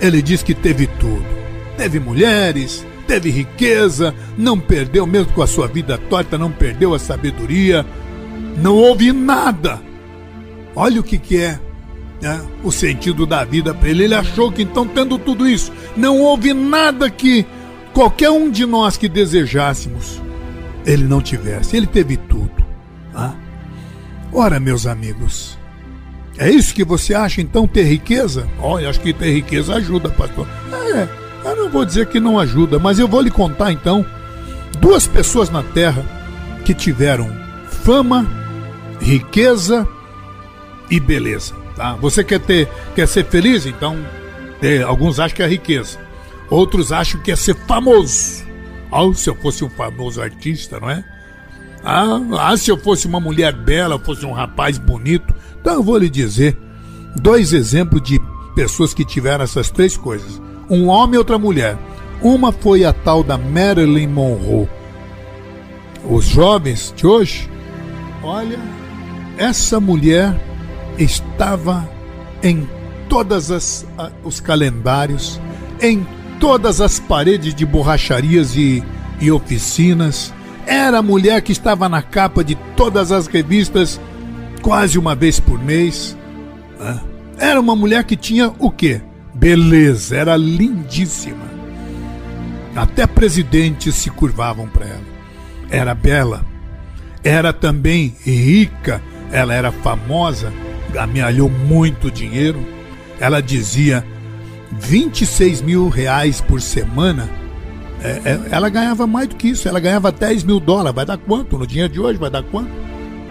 ele 0.00 0.22
diz 0.22 0.44
que 0.44 0.54
teve 0.54 0.86
tudo: 0.86 1.24
teve 1.76 1.98
mulheres, 1.98 2.86
teve 3.08 3.30
riqueza, 3.30 4.14
não 4.38 4.60
perdeu, 4.60 5.08
mesmo 5.08 5.32
com 5.32 5.42
a 5.42 5.46
sua 5.46 5.66
vida 5.66 5.98
torta, 5.98 6.38
não 6.38 6.52
perdeu 6.52 6.94
a 6.94 7.00
sabedoria, 7.00 7.84
não 8.62 8.76
houve 8.76 9.12
nada. 9.12 9.91
Olha 10.74 11.00
o 11.00 11.04
que, 11.04 11.18
que 11.18 11.38
é 11.38 11.58
né, 12.20 12.40
o 12.62 12.70
sentido 12.70 13.26
da 13.26 13.44
vida 13.44 13.74
para 13.74 13.88
ele. 13.88 14.04
Ele 14.04 14.14
achou 14.14 14.50
que 14.50 14.62
então, 14.62 14.86
tendo 14.86 15.18
tudo 15.18 15.48
isso, 15.48 15.72
não 15.96 16.20
houve 16.20 16.54
nada 16.54 17.10
que 17.10 17.44
qualquer 17.92 18.30
um 18.30 18.50
de 18.50 18.64
nós 18.64 18.96
que 18.96 19.08
desejássemos 19.08 20.20
ele 20.86 21.04
não 21.04 21.20
tivesse. 21.20 21.76
Ele 21.76 21.86
teve 21.86 22.16
tudo. 22.16 22.64
Tá? 23.12 23.34
Ora, 24.32 24.58
meus 24.58 24.86
amigos, 24.86 25.58
é 26.38 26.50
isso 26.50 26.74
que 26.74 26.84
você 26.84 27.14
acha 27.14 27.40
então 27.40 27.66
ter 27.66 27.84
riqueza? 27.84 28.48
Olha, 28.58 28.88
acho 28.88 29.00
que 29.00 29.12
ter 29.12 29.32
riqueza 29.32 29.74
ajuda, 29.74 30.08
pastor. 30.08 30.46
É, 30.94 31.08
eu 31.44 31.56
não 31.56 31.70
vou 31.70 31.84
dizer 31.84 32.06
que 32.06 32.18
não 32.18 32.38
ajuda, 32.38 32.78
mas 32.78 32.98
eu 32.98 33.06
vou 33.06 33.20
lhe 33.20 33.30
contar 33.30 33.72
então 33.72 34.04
duas 34.80 35.06
pessoas 35.06 35.50
na 35.50 35.62
terra 35.62 36.04
que 36.64 36.72
tiveram 36.72 37.30
fama, 37.68 38.26
riqueza 39.00 39.86
e 40.90 41.00
beleza. 41.00 41.54
Tá? 41.76 41.94
Você 41.96 42.22
quer 42.22 42.40
ter, 42.40 42.68
quer 42.94 43.08
ser 43.08 43.24
feliz? 43.24 43.66
Então, 43.66 43.96
é, 44.62 44.82
alguns 44.82 45.18
acham 45.18 45.36
que 45.36 45.42
é 45.42 45.46
riqueza. 45.46 45.98
Outros 46.50 46.92
acham 46.92 47.20
que 47.20 47.32
é 47.32 47.36
ser 47.36 47.56
famoso. 47.66 48.44
Ah, 48.90 49.10
se 49.14 49.30
eu 49.30 49.34
fosse 49.34 49.64
um 49.64 49.70
famoso 49.70 50.20
artista, 50.20 50.78
não 50.78 50.90
é? 50.90 51.02
Ah, 51.82 52.20
ah, 52.38 52.56
se 52.56 52.70
eu 52.70 52.76
fosse 52.76 53.06
uma 53.06 53.18
mulher 53.18 53.52
bela, 53.52 53.98
fosse 53.98 54.24
um 54.26 54.32
rapaz 54.32 54.78
bonito. 54.78 55.34
Então 55.60 55.74
eu 55.74 55.82
vou 55.82 55.96
lhe 55.96 56.10
dizer 56.10 56.56
dois 57.16 57.52
exemplos 57.52 58.02
de 58.02 58.20
pessoas 58.54 58.92
que 58.92 59.04
tiveram 59.04 59.44
essas 59.44 59.70
três 59.70 59.96
coisas: 59.96 60.40
um 60.68 60.88
homem 60.88 61.14
e 61.14 61.18
outra 61.18 61.38
mulher. 61.38 61.76
Uma 62.20 62.52
foi 62.52 62.84
a 62.84 62.92
tal 62.92 63.24
da 63.24 63.36
Marilyn 63.36 64.06
Monroe. 64.06 64.68
Os 66.08 66.26
jovens 66.26 66.92
de 66.96 67.06
hoje, 67.06 67.50
olha, 68.22 68.58
essa 69.36 69.80
mulher 69.80 70.38
estava 71.02 71.88
em 72.42 72.68
todas 73.08 73.50
as 73.50 73.86
os 74.24 74.40
calendários, 74.40 75.40
em 75.80 76.06
todas 76.40 76.80
as 76.80 76.98
paredes 76.98 77.54
de 77.54 77.66
borracharias 77.66 78.56
e, 78.56 78.82
e 79.20 79.30
oficinas. 79.30 80.32
Era 80.66 80.98
a 80.98 81.02
mulher 81.02 81.42
que 81.42 81.52
estava 81.52 81.88
na 81.88 82.02
capa 82.02 82.42
de 82.42 82.54
todas 82.76 83.12
as 83.12 83.26
revistas 83.26 84.00
quase 84.62 84.98
uma 84.98 85.14
vez 85.14 85.38
por 85.38 85.58
mês. 85.58 86.16
Né? 86.78 87.00
Era 87.38 87.60
uma 87.60 87.76
mulher 87.76 88.04
que 88.04 88.16
tinha 88.16 88.52
o 88.58 88.70
quê? 88.70 89.00
Beleza, 89.34 90.16
era 90.16 90.36
lindíssima. 90.36 91.52
Até 92.74 93.06
presidentes 93.06 93.94
se 93.94 94.08
curvavam 94.08 94.68
para 94.68 94.86
ela. 94.86 95.12
Era 95.70 95.94
bela. 95.94 96.44
Era 97.22 97.52
também 97.52 98.14
rica, 98.24 99.02
ela 99.30 99.54
era 99.54 99.70
famosa 99.70 100.52
amealhou 100.98 101.48
muito 101.48 102.10
dinheiro. 102.10 102.64
Ela 103.20 103.40
dizia 103.40 104.04
26 104.72 105.62
mil 105.62 105.88
reais 105.88 106.40
por 106.40 106.60
semana. 106.60 107.28
É, 108.02 108.08
é, 108.24 108.40
ela 108.50 108.68
ganhava 108.68 109.06
mais 109.06 109.28
do 109.28 109.36
que 109.36 109.48
isso, 109.48 109.68
ela 109.68 109.78
ganhava 109.78 110.10
10 110.10 110.44
mil 110.44 110.58
dólares. 110.58 110.94
Vai 110.94 111.06
dar 111.06 111.18
quanto? 111.18 111.58
No 111.58 111.66
dinheiro 111.66 111.92
de 111.92 112.00
hoje 112.00 112.18
vai 112.18 112.30
dar 112.30 112.42
quanto? 112.42 112.70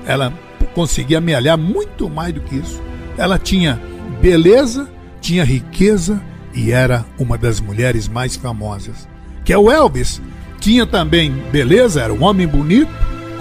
Ela 0.06 0.34
conseguia 0.74 1.17
amealhar 1.17 1.58
muito 1.58 2.10
mais 2.10 2.34
do 2.34 2.41
que 2.41 2.56
isso. 2.56 2.82
Ela 3.17 3.38
tinha 3.38 3.82
beleza, 4.21 4.89
tinha 5.19 5.43
riqueza 5.43 6.21
e 6.54 6.71
era 6.71 7.06
uma 7.17 7.38
das 7.38 7.60
mulheres 7.60 8.08
mais 8.08 8.36
famosas. 8.36 9.08
Que 9.43 9.54
é 9.54 9.58
o 9.58 9.71
Elvis. 9.71 10.21
Tinha 10.60 10.86
também 10.86 11.32
beleza, 11.52 12.02
era 12.02 12.13
um 12.13 12.24
homem 12.24 12.47
bonito, 12.47 12.91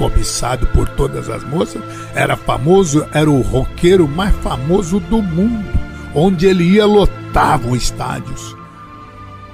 cobiçado 0.01 0.67
por 0.69 0.89
todas 0.89 1.29
as 1.29 1.45
moças, 1.45 1.83
era 2.15 2.35
famoso, 2.35 3.07
era 3.13 3.31
o 3.31 3.43
roqueiro 3.43 4.09
mais 4.09 4.35
famoso 4.37 4.99
do 4.99 5.21
mundo. 5.21 5.69
Onde 6.15 6.47
ele 6.47 6.65
ia, 6.65 6.87
lotavam 6.87 7.77
estádios. 7.77 8.57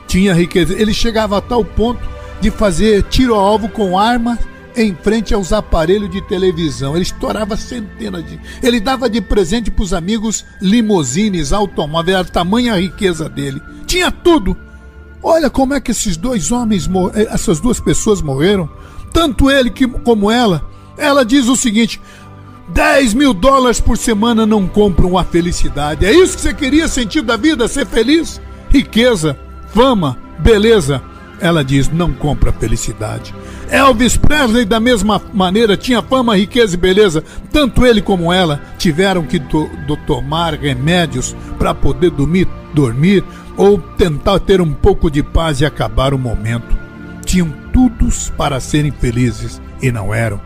Tinha 0.06 0.32
riqueza. 0.32 0.72
Ele 0.72 0.94
chegava 0.94 1.36
a 1.36 1.40
tal 1.40 1.64
ponto 1.64 2.00
de 2.40 2.52
fazer 2.52 3.02
tiro-alvo 3.02 3.68
com 3.68 3.98
armas 3.98 4.38
em 4.76 4.94
frente 4.94 5.34
aos 5.34 5.52
aparelhos 5.52 6.10
de 6.10 6.22
televisão. 6.22 6.94
Ele 6.94 7.02
estourava 7.02 7.56
centenas 7.56 8.24
de. 8.24 8.38
Ele 8.62 8.78
dava 8.78 9.10
de 9.10 9.20
presente 9.20 9.68
para 9.68 9.82
os 9.82 9.92
amigos 9.92 10.44
limousines, 10.62 11.52
automóveis, 11.52 12.16
era 12.16 12.26
a 12.26 12.30
tamanha 12.30 12.80
riqueza 12.80 13.28
dele. 13.28 13.60
Tinha 13.84 14.12
tudo. 14.12 14.56
Olha 15.20 15.50
como 15.50 15.74
é 15.74 15.80
que 15.80 15.90
esses 15.90 16.16
dois 16.16 16.52
homens, 16.52 16.88
eh, 17.14 17.26
essas 17.32 17.58
duas 17.58 17.80
pessoas 17.80 18.22
morreram 18.22 18.70
tanto 19.16 19.50
ele 19.50 19.70
que, 19.70 19.88
como 19.88 20.30
ela. 20.30 20.62
Ela 20.94 21.24
diz 21.24 21.48
o 21.48 21.56
seguinte: 21.56 21.98
10 22.68 23.14
mil 23.14 23.32
dólares 23.32 23.80
por 23.80 23.96
semana 23.96 24.44
não 24.44 24.66
compram 24.66 25.16
a 25.16 25.24
felicidade. 25.24 26.04
É 26.04 26.12
isso 26.12 26.36
que 26.36 26.42
você 26.42 26.52
queria 26.52 26.86
sentir 26.86 27.22
da 27.22 27.34
vida? 27.34 27.66
Ser 27.66 27.86
feliz? 27.86 28.38
Riqueza, 28.68 29.34
fama, 29.72 30.18
beleza. 30.38 31.02
Ela 31.40 31.64
diz: 31.64 31.88
não 31.88 32.12
compra 32.12 32.52
felicidade. 32.52 33.34
Elvis 33.70 34.18
Presley, 34.18 34.66
da 34.66 34.78
mesma 34.78 35.20
maneira, 35.32 35.78
tinha 35.78 36.02
fama, 36.02 36.36
riqueza 36.36 36.74
e 36.74 36.78
beleza. 36.78 37.24
Tanto 37.50 37.86
ele 37.86 38.02
como 38.02 38.30
ela 38.30 38.60
tiveram 38.76 39.22
que 39.22 39.38
do, 39.38 39.66
do 39.86 39.96
tomar 39.96 40.52
remédios 40.52 41.34
para 41.58 41.74
poder 41.74 42.10
dormir, 42.10 42.46
dormir 42.74 43.24
ou 43.56 43.78
tentar 43.78 44.38
ter 44.40 44.60
um 44.60 44.74
pouco 44.74 45.10
de 45.10 45.22
paz 45.22 45.62
e 45.62 45.64
acabar 45.64 46.12
o 46.12 46.18
momento 46.18 46.85
tinham 47.26 47.52
todos 47.72 48.30
para 48.30 48.60
serem 48.60 48.92
felizes 48.92 49.60
e 49.82 49.90
não 49.90 50.14
eram. 50.14 50.40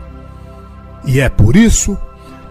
E 1.05 1.19
é 1.19 1.29
por 1.29 1.55
isso 1.55 1.97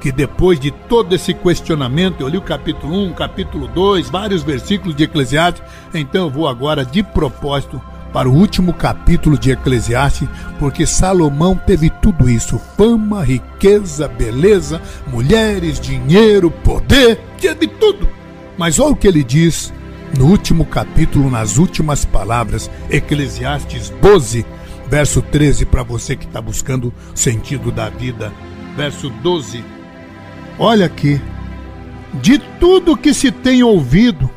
que 0.01 0.11
depois 0.11 0.59
de 0.59 0.71
todo 0.71 1.14
esse 1.14 1.35
questionamento, 1.35 2.23
eu 2.23 2.29
li 2.29 2.38
o 2.38 2.43
capítulo 2.43 2.95
1, 3.09 3.12
capítulo 3.12 3.69
2, 3.69 4.09
vários 4.09 4.43
versículos 4.43 4.97
de 4.97 5.05
Eclesiastes, 5.05 5.62
então 5.93 6.25
eu 6.25 6.31
vou 6.31 6.49
agora 6.49 6.85
de 6.85 7.03
propósito 7.03 7.81
para 8.12 8.29
o 8.29 8.35
último 8.35 8.73
capítulo 8.73 9.38
de 9.38 9.51
Eclesiastes, 9.51 10.29
porque 10.59 10.87
Salomão 10.87 11.55
teve 11.55 11.90
tudo 11.90 12.29
isso: 12.31 12.59
fama, 12.77 13.23
riqueza, 13.23 14.09
beleza, 14.09 14.81
mulheres, 15.07 15.79
dinheiro, 15.79 16.51
poder, 16.51 17.21
teve 17.38 17.66
tudo. 17.66 18.09
Mas 18.57 18.79
olha 18.79 18.93
o 18.93 18.97
que 18.97 19.07
ele 19.07 19.23
diz 19.23 19.73
no 20.16 20.27
último 20.27 20.64
capítulo, 20.64 21.31
nas 21.31 21.57
últimas 21.57 22.05
palavras, 22.05 22.70
Eclesiastes 22.90 23.90
12, 24.03 24.44
verso 24.88 25.23
13, 25.23 25.66
para 25.66 25.83
você 25.83 26.16
que 26.16 26.27
está 26.27 26.40
buscando 26.40 26.92
sentido 27.14 27.70
da 27.70 27.88
vida. 27.88 28.33
Verso 28.77 29.11
12. 29.11 29.64
Olha 30.59 30.87
aqui. 30.87 31.20
De 32.20 32.38
tudo 32.59 32.96
que 32.96 33.14
se 33.14 33.31
tem 33.31 33.62
ouvido, 33.62 34.29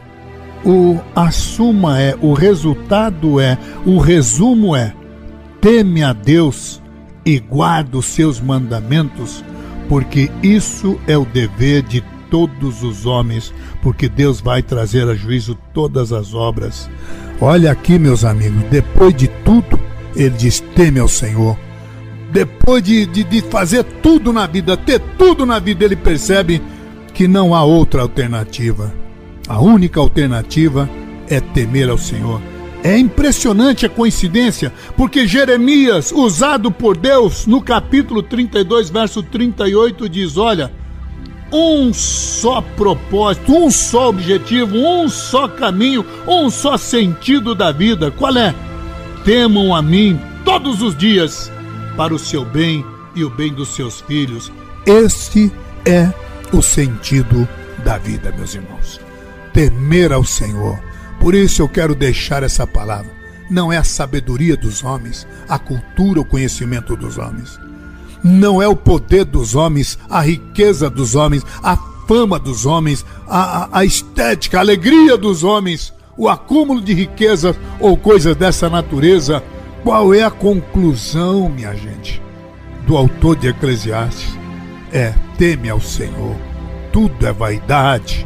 o 0.64 1.00
a 1.16 1.32
suma 1.32 2.00
é, 2.00 2.16
o 2.22 2.34
resultado 2.34 3.40
é, 3.40 3.58
o 3.86 3.98
resumo 3.98 4.76
é: 4.76 4.94
teme 5.60 6.04
a 6.04 6.14
Deus 6.14 6.82
e 7.26 7.40
guarda 7.40 7.98
os 7.98 8.06
seus 8.06 8.40
mandamentos, 8.40 9.44
porque 9.90 10.30
isso 10.42 11.00
é 11.08 11.18
o 11.18 11.26
dever 11.26 11.82
de 11.82 12.02
todos 12.34 12.82
os 12.82 13.06
homens, 13.06 13.54
porque 13.80 14.10
Deus 14.10 14.42
vai 14.42 14.64
trazer 14.64 15.08
a 15.08 15.14
juízo 15.14 15.56
todas 15.72 16.12
as 16.12 16.34
obras. 16.34 16.90
Olha 17.40 17.72
aqui, 17.72 18.00
meus 18.00 18.26
amigos, 18.26 18.64
depois 18.72 19.16
de 19.16 19.28
tudo, 19.28 19.80
ele 20.16 20.32
diz: 20.32 20.60
teme 20.60 21.00
ao 21.00 21.08
Senhor. 21.08 21.56
Depois 22.32 22.82
de, 22.82 23.06
de, 23.06 23.24
de 23.24 23.42
fazer 23.42 23.84
tudo 24.02 24.34
na 24.34 24.48
vida, 24.48 24.76
ter 24.76 25.00
tudo 25.16 25.46
na 25.46 25.60
vida, 25.60 25.86
ele 25.86 25.96
percebe 25.96 26.60
que 27.14 27.28
não 27.28 27.54
há 27.54 27.64
outra 27.64 28.02
alternativa. 28.02 28.92
A 29.48 29.62
única 29.62 30.00
alternativa 30.00 30.90
é 31.30 31.40
temer 31.40 31.88
ao 31.88 32.00
Senhor. 32.00 32.42
É 32.84 32.98
impressionante 32.98 33.86
a 33.86 33.90
coincidência, 33.90 34.74
porque 34.98 35.28
Jeremias, 35.28 36.12
usado 36.12 36.72
por 36.72 36.98
Deus, 36.98 37.46
no 37.46 37.62
capítulo 37.62 38.24
32, 38.24 38.90
verso 38.90 39.22
38, 39.22 40.10
diz: 40.10 40.36
Olha, 40.36 40.72
um 41.54 41.94
só 41.94 42.62
propósito, 42.62 43.54
um 43.54 43.70
só 43.70 44.10
objetivo, 44.10 44.76
um 44.76 45.08
só 45.08 45.48
caminho, 45.48 46.06
um 46.28 46.50
só 46.50 46.78
sentido 46.78 47.54
da 47.54 47.72
vida. 47.72 48.10
Qual 48.12 48.36
é? 48.36 48.54
Temam 49.24 49.74
a 49.74 49.82
mim 49.82 50.20
todos 50.44 50.82
os 50.82 50.98
dias, 50.98 51.52
para 51.96 52.14
o 52.14 52.20
seu 52.20 52.44
bem 52.44 52.84
e 53.16 53.24
o 53.24 53.30
bem 53.30 53.54
dos 53.54 53.76
seus 53.76 54.02
filhos. 54.02 54.52
Este 54.86 55.52
é 55.86 56.12
o 56.52 56.62
sentido 56.62 57.48
da 57.84 57.98
vida, 57.98 58.34
meus 58.36 58.56
irmãos. 58.56 59.00
Temer 59.54 60.12
ao 60.12 60.24
Senhor 60.24 60.80
por 61.24 61.34
isso 61.34 61.62
eu 61.62 61.70
quero 61.70 61.96
deixar 61.96 62.44
essa 62.44 62.68
palavra. 62.68 63.10
Não 63.50 63.72
é 63.72 63.78
a 63.78 63.84
sabedoria 63.84 64.58
dos 64.58 64.84
homens, 64.84 65.26
a 65.48 65.58
cultura, 65.58 66.20
o 66.20 66.26
conhecimento 66.26 66.98
dos 66.98 67.18
homens. 67.18 67.58
Não 68.24 68.62
é 68.62 68.68
o 68.68 68.76
poder 68.76 69.26
dos 69.26 69.54
homens, 69.54 70.00
a 70.10 70.22
riqueza 70.22 70.90
dos 70.90 71.14
homens, 71.14 71.46
a 71.62 71.76
fama 72.08 72.40
dos 72.40 72.66
homens, 72.66 73.06
a, 73.28 73.64
a, 73.64 73.80
a 73.80 73.86
estética, 73.86 74.58
a 74.58 74.62
alegria 74.62 75.18
dos 75.18 75.44
homens, 75.44 75.94
o 76.18 76.30
acúmulo 76.30 76.82
de 76.82 76.94
riquezas 76.94 77.56
ou 77.80 77.98
coisas 77.98 78.36
dessa 78.36 78.70
natureza. 78.70 79.44
Qual 79.84 80.14
é 80.14 80.24
a 80.24 80.32
conclusão, 80.32 81.50
minha 81.50 81.76
gente, 81.76 82.22
do 82.88 82.96
autor 82.96 83.36
de 83.36 83.50
Eclesiastes? 83.50 84.38
É: 84.92 85.14
teme 85.38 85.70
ao 85.70 85.82
Senhor. 85.82 86.36
Tudo 86.92 87.26
é 87.26 87.34
vaidade, 87.34 88.26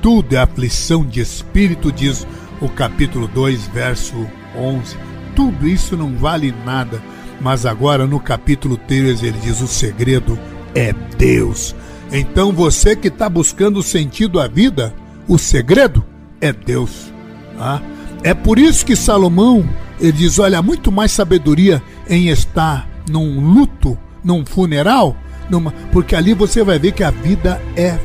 tudo 0.00 0.34
é 0.34 0.38
aflição 0.38 1.04
de 1.04 1.20
espírito, 1.20 1.92
diz 1.92 2.26
o 2.60 2.68
capítulo 2.68 3.28
2, 3.28 3.66
verso 3.68 4.26
11. 4.56 4.96
Tudo 5.34 5.68
isso 5.68 5.96
não 5.96 6.16
vale 6.16 6.54
nada, 6.64 7.02
mas 7.40 7.66
agora 7.66 8.06
no 8.06 8.20
capítulo 8.20 8.76
3 8.76 9.22
ele 9.22 9.38
diz: 9.38 9.60
o 9.60 9.66
segredo 9.66 10.38
é 10.74 10.92
Deus. 11.16 11.74
Então 12.12 12.52
você 12.52 12.94
que 12.94 13.08
está 13.08 13.28
buscando 13.28 13.78
o 13.78 13.82
sentido 13.82 14.38
da 14.38 14.46
vida, 14.46 14.94
o 15.26 15.38
segredo 15.38 16.04
é 16.40 16.52
Deus. 16.52 17.12
Tá? 17.58 17.82
É 18.22 18.34
por 18.34 18.58
isso 18.58 18.84
que 18.84 18.96
Salomão 18.96 19.68
ele 20.00 20.12
diz: 20.12 20.38
olha, 20.38 20.62
muito 20.62 20.92
mais 20.92 21.12
sabedoria 21.12 21.82
em 22.08 22.28
estar 22.28 22.88
num 23.10 23.40
luto, 23.40 23.96
num 24.22 24.44
funeral, 24.44 25.16
numa... 25.50 25.72
porque 25.92 26.14
ali 26.14 26.34
você 26.34 26.62
vai 26.62 26.78
ver 26.78 26.92
que 26.92 27.04
a 27.04 27.10
vida 27.10 27.60
é 27.76 27.98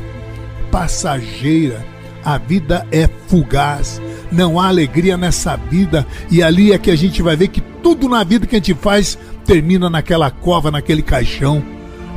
passageira 0.70 1.92
a 2.24 2.38
vida 2.38 2.86
é 2.90 3.08
fugaz, 3.26 4.00
não 4.32 4.58
há 4.58 4.68
alegria 4.68 5.16
nessa 5.16 5.56
vida, 5.56 6.06
e 6.30 6.42
ali 6.42 6.72
é 6.72 6.78
que 6.78 6.90
a 6.90 6.96
gente 6.96 7.22
vai 7.22 7.36
ver 7.36 7.48
que 7.48 7.60
tudo 7.60 8.08
na 8.08 8.24
vida 8.24 8.46
que 8.46 8.56
a 8.56 8.58
gente 8.58 8.74
faz 8.74 9.18
termina 9.44 9.90
naquela 9.90 10.30
cova, 10.30 10.70
naquele 10.70 11.02
caixão, 11.02 11.62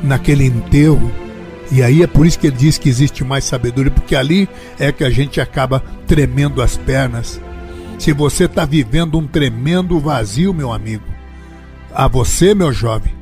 naquele 0.01 0.45
enterro. 0.45 1.11
E 1.71 1.81
aí 1.83 2.03
é 2.03 2.07
por 2.07 2.25
isso 2.25 2.39
que 2.39 2.47
ele 2.47 2.55
diz 2.57 2.77
que 2.77 2.87
existe 2.87 3.23
mais 3.23 3.43
sabedoria, 3.43 3.91
porque 3.91 4.15
ali 4.15 4.47
é 4.79 4.91
que 4.91 5.03
a 5.03 5.09
gente 5.09 5.41
acaba 5.41 5.83
tremendo 6.07 6.61
as 6.61 6.77
pernas. 6.77 7.41
Se 7.99 8.13
você 8.13 8.45
está 8.45 8.65
vivendo 8.65 9.17
um 9.17 9.27
tremendo 9.27 9.99
vazio, 9.99 10.53
meu 10.53 10.71
amigo, 10.71 11.03
a 11.93 12.07
você, 12.07 12.53
meu 12.53 12.71
jovem, 12.71 13.13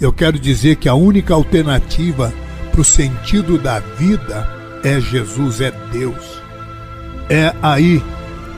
eu 0.00 0.12
quero 0.12 0.38
dizer 0.38 0.76
que 0.76 0.88
a 0.88 0.94
única 0.94 1.34
alternativa 1.34 2.32
para 2.70 2.80
o 2.80 2.84
sentido 2.84 3.58
da 3.58 3.80
vida 3.80 4.48
é 4.82 4.98
Jesus, 5.00 5.60
é 5.60 5.72
Deus. 5.92 6.40
É 7.28 7.54
aí 7.60 8.02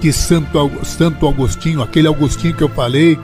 que 0.03 0.13
Santo, 0.13 0.85
Santo 0.85 1.29
Agostinho, 1.29 1.81
aquele 1.81 2.09
Agostinho 2.09 2.57
que 2.57 2.65
eu 2.65 2.69
falei, 2.69 3.17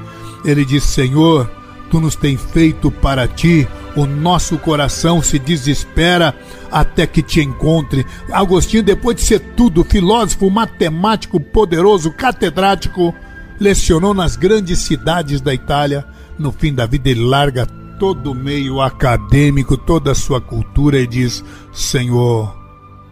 ele 0.45 0.65
diz: 0.65 0.85
Senhor, 0.85 1.51
tu 1.91 2.01
nos 2.01 2.15
tem 2.15 2.37
feito 2.37 2.89
para 2.89 3.27
ti, 3.27 3.67
o 3.97 4.07
nosso 4.07 4.57
coração 4.59 5.21
se 5.21 5.41
desespera 5.41 6.33
até 6.71 7.05
que 7.05 7.21
te 7.21 7.41
encontre. 7.41 8.07
Agostinho, 8.31 8.85
depois 8.85 9.17
de 9.17 9.23
ser 9.23 9.41
tudo, 9.57 9.83
filósofo, 9.83 10.49
matemático, 10.49 11.41
poderoso, 11.41 12.13
catedrático, 12.13 13.13
lecionou 13.59 14.15
nas 14.15 14.37
grandes 14.37 14.79
cidades 14.79 15.41
da 15.41 15.53
Itália. 15.53 16.07
No 16.39 16.53
fim 16.53 16.73
da 16.73 16.87
vida, 16.87 17.11
ele 17.11 17.25
larga 17.25 17.67
todo 17.99 18.31
o 18.31 18.37
meio 18.37 18.81
acadêmico, 18.81 19.77
toda 19.77 20.13
a 20.13 20.15
sua 20.15 20.41
cultura 20.41 21.01
e 21.01 21.09
diz: 21.09 21.43
Senhor, 21.73 22.57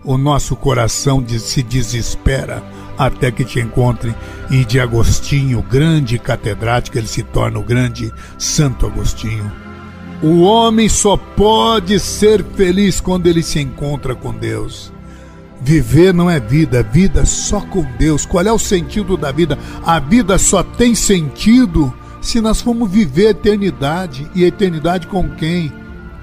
o 0.04 0.16
nosso 0.16 0.54
coração 0.54 1.26
se 1.26 1.64
desespera 1.64 2.62
até 2.98 3.30
que 3.30 3.44
te 3.44 3.60
encontre. 3.60 4.14
E 4.50 4.64
de 4.64 4.80
Agostinho, 4.80 5.62
grande 5.62 6.18
catedrático, 6.18 6.98
ele 6.98 7.06
se 7.06 7.22
torna 7.22 7.58
o 7.58 7.64
grande 7.64 8.12
Santo 8.38 8.86
Agostinho. 8.86 9.50
O 10.22 10.40
homem 10.40 10.88
só 10.88 11.16
pode 11.16 12.00
ser 12.00 12.42
feliz 12.42 13.00
quando 13.00 13.26
ele 13.26 13.42
se 13.42 13.60
encontra 13.60 14.14
com 14.14 14.32
Deus. 14.32 14.92
Viver 15.60 16.14
não 16.14 16.30
é 16.30 16.38
vida, 16.38 16.82
vida 16.82 17.24
só 17.24 17.60
com 17.60 17.84
Deus. 17.98 18.24
Qual 18.24 18.44
é 18.44 18.52
o 18.52 18.58
sentido 18.58 19.16
da 19.16 19.32
vida? 19.32 19.58
A 19.84 19.98
vida 19.98 20.38
só 20.38 20.62
tem 20.62 20.94
sentido 20.94 21.92
se 22.20 22.40
nós 22.40 22.60
formos 22.60 22.90
viver 22.90 23.28
a 23.28 23.30
eternidade. 23.30 24.30
E 24.34 24.44
a 24.44 24.48
eternidade 24.48 25.06
com 25.06 25.28
quem? 25.30 25.72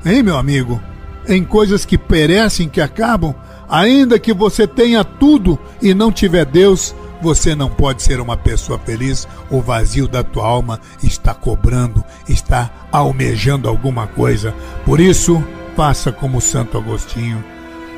Hein, 0.06 0.24
meu 0.24 0.38
amigo? 0.38 0.82
Em 1.28 1.44
coisas 1.44 1.86
que 1.86 1.98
perecem, 1.98 2.68
que 2.68 2.82
acabam? 2.82 3.36
Ainda 3.70 4.20
que 4.20 4.34
você 4.34 4.68
tenha 4.68 5.04
tudo 5.04 5.58
e 5.82 5.94
não 5.94 6.12
tiver 6.12 6.46
Deus, 6.46 6.96
você 7.22 7.56
não 7.56 7.70
pode 7.70 8.04
ser 8.04 8.20
uma 8.20 8.36
pessoa 8.36 8.78
feliz. 8.78 9.28
O 9.50 9.62
vazio 9.62 10.08
da 10.08 10.24
tua 10.24 10.46
alma 10.46 10.80
está 11.02 11.34
cobrando, 11.34 12.04
está 12.28 12.70
almejando 12.92 13.70
alguma 13.70 14.08
coisa. 14.08 14.54
Por 14.86 15.00
isso, 15.00 15.44
faça 15.76 16.12
como 16.12 16.42
Santo 16.42 16.78
Agostinho. 16.78 17.44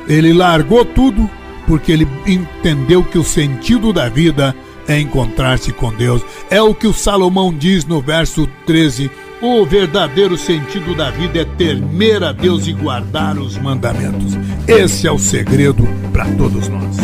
Ele 0.08 0.32
largou 0.32 0.84
tudo 0.84 1.28
porque 1.66 1.90
ele 1.90 2.08
entendeu 2.26 3.02
que 3.02 3.18
o 3.18 3.24
sentido 3.24 3.92
da 3.92 4.08
vida 4.08 4.54
é 4.88 4.98
encontrar-se 4.98 5.72
com 5.72 5.92
Deus. 5.92 6.22
É 6.50 6.60
o 6.62 6.74
que 6.74 6.86
o 6.86 6.92
Salomão 6.92 7.52
diz 7.52 7.84
no 7.84 8.00
verso 8.00 8.48
13 8.66 9.10
o 9.40 9.66
verdadeiro 9.66 10.36
sentido 10.36 10.94
da 10.94 11.10
vida 11.10 11.40
é 11.40 11.44
temer 11.44 12.24
a 12.24 12.32
Deus 12.32 12.66
e 12.66 12.72
guardar 12.72 13.36
os 13.38 13.58
mandamentos. 13.58 14.32
Esse 14.66 15.06
é 15.06 15.12
o 15.12 15.18
segredo 15.18 15.86
para 16.12 16.24
todos 16.36 16.68
nós. 16.68 16.96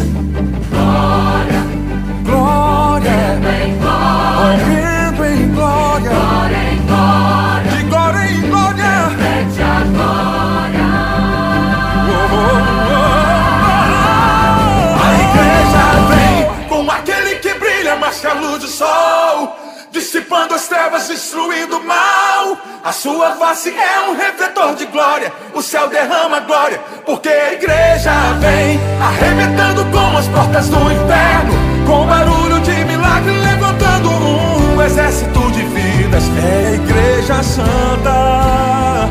Destruindo 21.13 21.77
o 21.77 21.85
mal. 21.85 22.57
A 22.83 22.91
sua 22.91 23.33
face 23.33 23.69
é 23.71 24.11
um 24.11 24.17
refletor 24.17 24.75
de 24.75 24.87
glória, 24.87 25.33
o 25.55 25.63
céu 25.63 25.89
derrama 25.89 26.41
glória, 26.41 26.81
porque 27.05 27.29
a 27.29 27.53
igreja 27.53 28.11
vem 28.41 28.81
arrebentando 29.01 29.85
com 29.87 30.17
as 30.17 30.27
portas 30.29 30.69
do 30.69 30.79
inferno, 30.79 31.53
com 31.87 32.07
barulho 32.07 32.61
de 32.61 32.85
milagre, 32.85 33.39
levantando 33.39 34.11
um 34.11 34.83
exército 34.83 35.51
de 35.53 35.63
vidas. 35.63 36.25
É 36.43 36.69
a 36.69 36.73
igreja 36.73 37.43
santa, 37.43 39.09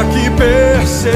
aqui 0.00 0.30
perseguida. 0.30 1.12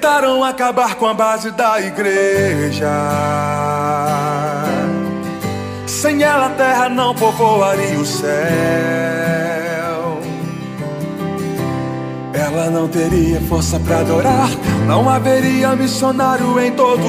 Tentaram 0.00 0.42
acabar 0.42 0.94
com 0.94 1.06
a 1.06 1.12
base 1.12 1.50
da 1.50 1.78
igreja. 1.78 2.88
Sem 5.86 6.22
ela 6.22 6.46
a 6.46 6.48
terra 6.48 6.88
não 6.88 7.14
povoaria 7.14 7.98
o 7.98 8.06
céu. 8.06 8.30
Ela 12.32 12.70
não 12.70 12.88
teria 12.88 13.42
força 13.42 13.78
para 13.78 13.98
adorar, 13.98 14.48
não 14.86 15.06
haveria 15.06 15.76
missionário 15.76 16.58
em 16.58 16.72
todo 16.72 17.06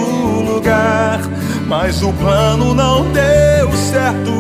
lugar. 0.54 1.22
Mas 1.68 2.04
o 2.04 2.12
plano 2.12 2.76
não 2.76 3.10
deu 3.14 3.72
certo. 3.72 4.32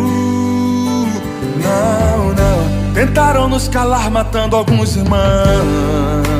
Não, 1.64 2.34
não. 2.34 2.94
Tentaram 2.94 3.48
nos 3.48 3.70
calar, 3.70 4.12
matando 4.12 4.58
alguns 4.58 4.98
irmãos. 4.98 6.31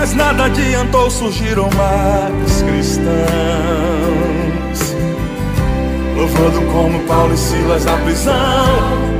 Mas 0.00 0.14
nada 0.14 0.44
adiantou, 0.44 1.10
surgiram 1.10 1.68
mais 1.76 2.62
cristãos. 2.62 3.18
Louvando 6.16 6.60
como 6.72 7.00
Paulo 7.00 7.34
e 7.34 7.36
Silas 7.36 7.84
na 7.84 7.96
prisão, 7.96 8.36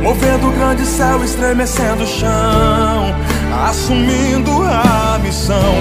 movendo 0.01 0.47
o 0.47 0.53
grande 0.53 0.87
céu, 0.87 1.25
estremecendo 1.25 2.05
o 2.05 2.07
chão, 2.07 3.13
assumindo 3.69 4.53
a 4.63 5.19
missão. 5.19 5.75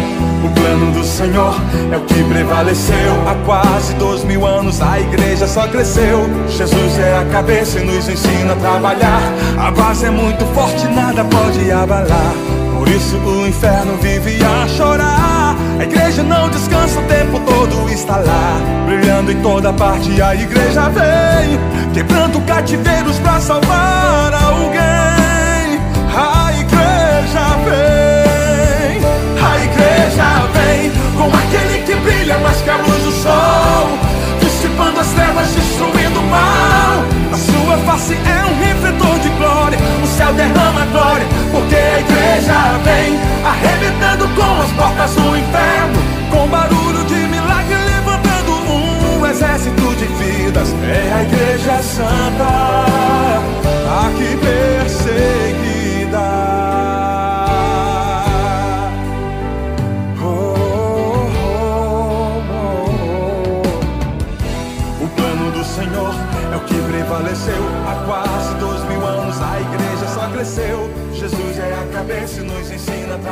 O 0.43 0.49
plano 0.59 0.91
do 0.91 1.03
Senhor 1.03 1.53
é 1.91 1.97
o 1.97 2.01
que 2.01 2.23
prevaleceu. 2.23 3.27
Há 3.27 3.35
quase 3.45 3.93
dois 3.99 4.23
mil 4.23 4.47
anos 4.47 4.81
a 4.81 4.99
igreja 4.99 5.45
só 5.45 5.67
cresceu. 5.67 6.27
Jesus 6.47 6.97
é 6.97 7.19
a 7.19 7.25
cabeça 7.25 7.79
e 7.79 7.85
nos 7.85 8.09
ensina 8.09 8.53
a 8.53 8.55
trabalhar. 8.55 9.21
A 9.59 9.69
base 9.69 10.07
é 10.07 10.09
muito 10.09 10.43
forte, 10.55 10.87
nada 10.87 11.23
pode 11.23 11.71
abalar. 11.71 12.56
Por 12.77 12.87
isso 12.89 13.17
o 13.17 13.47
inferno 13.47 13.97
vive 13.97 14.37
a 14.43 14.67
chorar. 14.67 15.55
A 15.79 15.83
igreja 15.83 16.21
não 16.21 16.47
descansa 16.49 16.99
o 16.99 17.03
tempo 17.03 17.39
todo, 17.39 17.89
está 17.89 18.17
lá, 18.17 18.59
brilhando 18.85 19.31
em 19.31 19.41
toda 19.41 19.73
parte. 19.73 20.21
A 20.21 20.35
igreja 20.35 20.87
vem, 20.89 21.59
quebrando 21.93 22.39
cativeiros 22.41 23.17
para 23.19 23.39
salvar 23.41 24.33
alguém. 24.33 24.86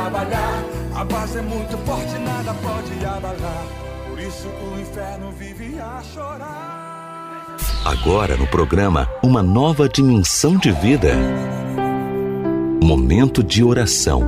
Trabalhar. 0.06 0.64
A 0.94 1.04
base 1.04 1.38
é 1.38 1.42
muito 1.42 1.76
forte, 1.78 2.18
nada 2.18 2.54
pode 2.54 3.04
abalar. 3.04 3.66
Por 4.08 4.18
isso 4.20 4.48
o 4.48 4.80
inferno 4.80 5.32
vive 5.32 5.78
a 5.80 6.02
chorar. 6.14 7.56
Agora 7.84 8.36
no 8.36 8.46
programa 8.46 9.08
Uma 9.22 9.42
Nova 9.42 9.88
Dimensão 9.88 10.56
de 10.56 10.70
Vida. 10.70 11.14
Momento 12.82 13.42
de 13.42 13.64
oração. 13.64 14.22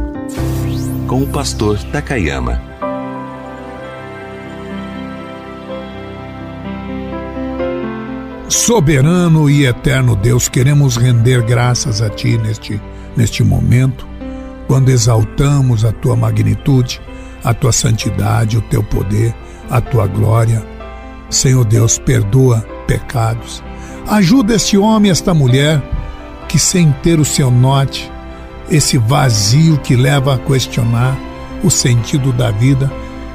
Com 1.07 1.23
o 1.23 1.27
pastor 1.29 1.79
Takayama. 1.93 2.61
Soberano 8.49 9.49
e 9.49 9.64
eterno 9.64 10.17
Deus, 10.17 10.49
queremos 10.49 10.97
render 10.97 11.43
graças 11.43 12.03
a 12.03 12.11
Ti 12.11 12.37
neste, 12.38 12.81
neste 13.17 13.43
momento, 13.43 14.08
quando 14.69 14.91
exaltamos 14.91 15.85
a 15.85 15.91
Tua 15.91 16.15
magnitude, 16.15 17.01
a 17.43 17.55
Tua 17.55 17.73
santidade, 17.73 18.59
o 18.59 18.61
Teu 18.61 18.85
poder, 18.85 19.35
a 19.69 19.81
Tua 19.81 20.07
glória. 20.07 20.63
Senhor 21.31 21.65
Deus, 21.65 21.99
perdoa 21.99 22.65
pecados. 22.87 23.63
Ajuda 24.07 24.55
este 24.55 24.79
homem, 24.79 25.11
esta 25.11 25.35
mulher, 25.35 25.83
que 26.49 26.59
sem 26.59 26.93
ter 27.03 27.19
o 27.19 27.25
seu 27.25 27.51
norte, 27.51 28.11
esse 28.71 28.99
vazio 28.99 29.79
que 29.79 29.97
leva 29.97 30.35
a 30.35 30.39
questionar 30.39 31.19
o 31.65 31.71
sentido 31.71 32.33
da 32.33 32.51
vida, 32.51 32.91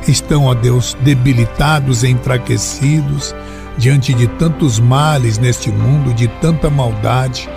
estão, 0.08 0.46
ó 0.46 0.54
Deus, 0.54 0.96
debilitados, 1.02 2.04
enfraquecidos, 2.04 3.36
diante 3.78 4.14
de 4.14 4.28
tantos 4.28 4.80
males 4.80 5.38
neste 5.38 5.72
mundo, 5.72 6.14
de 6.14 6.28
tanta 6.28 6.70
maldade, 6.70 7.50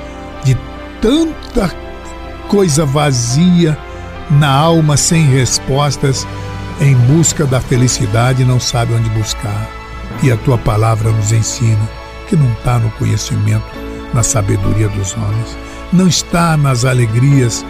de 0.44 0.56
tanta 1.00 1.68
coisa 2.48 2.84
vazia 2.84 3.76
na 4.30 4.50
alma 4.50 4.96
sem 4.96 5.26
respostas, 5.26 6.26
em 6.80 6.94
busca 6.94 7.46
da 7.46 7.60
felicidade 7.60 8.44
não 8.44 8.58
sabe 8.58 8.94
onde 8.94 9.08
buscar. 9.10 9.68
E 10.22 10.30
a 10.30 10.36
tua 10.36 10.58
palavra 10.58 11.10
nos 11.10 11.32
ensina 11.32 11.88
que 12.28 12.36
não 12.36 12.50
está 12.52 12.78
no 12.78 12.90
conhecimento, 12.92 13.66
na 14.12 14.22
sabedoria 14.22 14.88
dos 14.88 15.14
homens, 15.14 15.58
não 15.92 16.08
está 16.08 16.56
nas 16.56 16.84
alegrias, 16.84 17.64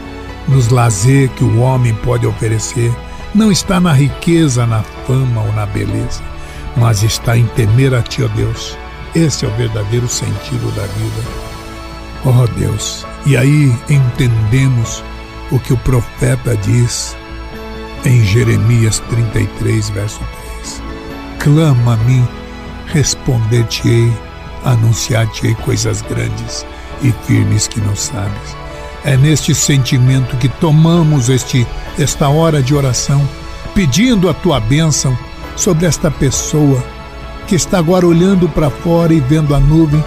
nos 0.48 0.68
lazer 0.68 1.28
que 1.30 1.44
o 1.44 1.60
homem 1.60 1.94
pode 1.94 2.26
oferecer, 2.26 2.94
não 3.34 3.50
está 3.50 3.80
na 3.80 3.92
riqueza, 3.92 4.66
na 4.66 4.82
fama 5.06 5.42
ou 5.42 5.52
na 5.52 5.66
beleza 5.66 6.22
mas 6.76 7.02
está 7.02 7.36
em 7.36 7.46
temer 7.46 7.94
a 7.94 8.02
Ti, 8.02 8.24
ó 8.24 8.28
Deus. 8.28 8.76
Esse 9.14 9.46
é 9.46 9.48
o 9.48 9.56
verdadeiro 9.56 10.08
sentido 10.08 10.70
da 10.76 10.82
vida. 10.82 11.45
Ó 12.26 12.44
Deus, 12.58 13.06
e 13.24 13.36
aí 13.36 13.72
entendemos 13.88 15.02
o 15.52 15.60
que 15.60 15.72
o 15.72 15.76
profeta 15.76 16.56
diz 16.56 17.16
em 18.04 18.24
Jeremias 18.24 18.98
33, 19.08 19.90
verso 19.90 20.20
3. 20.58 20.82
Clama 21.38 21.94
a 21.94 21.96
mim, 21.98 22.26
responder-te-ei, 22.88 24.12
anunciar-te-ei 24.64 25.54
coisas 25.54 26.02
grandes 26.02 26.66
e 27.00 27.12
firmes 27.28 27.68
que 27.68 27.80
não 27.80 27.94
sabes. 27.94 28.56
É 29.04 29.16
neste 29.16 29.54
sentimento 29.54 30.36
que 30.36 30.48
tomamos 30.48 31.28
este, 31.28 31.64
esta 31.96 32.28
hora 32.28 32.60
de 32.60 32.74
oração, 32.74 33.26
pedindo 33.72 34.28
a 34.28 34.34
tua 34.34 34.58
bênção 34.58 35.16
sobre 35.54 35.86
esta 35.86 36.10
pessoa 36.10 36.82
que 37.46 37.54
está 37.54 37.78
agora 37.78 38.04
olhando 38.04 38.48
para 38.48 38.68
fora 38.68 39.14
e 39.14 39.20
vendo 39.20 39.54
a 39.54 39.60
nuvem 39.60 40.02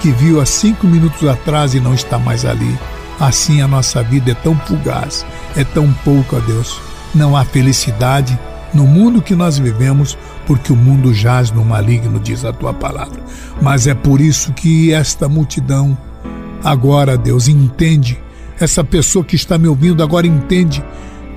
que 0.00 0.10
viu 0.10 0.40
há 0.40 0.46
cinco 0.46 0.86
minutos 0.86 1.26
atrás 1.28 1.74
e 1.74 1.80
não 1.80 1.94
está 1.94 2.18
mais 2.18 2.44
ali. 2.44 2.78
Assim 3.18 3.60
a 3.60 3.68
nossa 3.68 4.02
vida 4.02 4.30
é 4.30 4.34
tão 4.34 4.56
fugaz, 4.56 5.26
é 5.56 5.64
tão 5.64 5.92
pouco 6.04 6.36
a 6.36 6.38
Deus. 6.40 6.80
Não 7.14 7.36
há 7.36 7.44
felicidade 7.44 8.38
no 8.72 8.86
mundo 8.86 9.22
que 9.22 9.34
nós 9.34 9.58
vivemos, 9.58 10.16
porque 10.46 10.72
o 10.72 10.76
mundo 10.76 11.12
jaz 11.12 11.50
no 11.50 11.64
maligno, 11.64 12.20
diz 12.20 12.44
a 12.44 12.52
tua 12.52 12.72
palavra. 12.72 13.20
Mas 13.60 13.86
é 13.86 13.94
por 13.94 14.20
isso 14.20 14.52
que 14.52 14.92
esta 14.92 15.28
multidão 15.28 15.96
agora, 16.62 17.16
Deus, 17.16 17.48
entende. 17.48 18.18
Essa 18.60 18.84
pessoa 18.84 19.24
que 19.24 19.36
está 19.36 19.58
me 19.58 19.68
ouvindo 19.68 20.02
agora 20.02 20.26
entende 20.26 20.84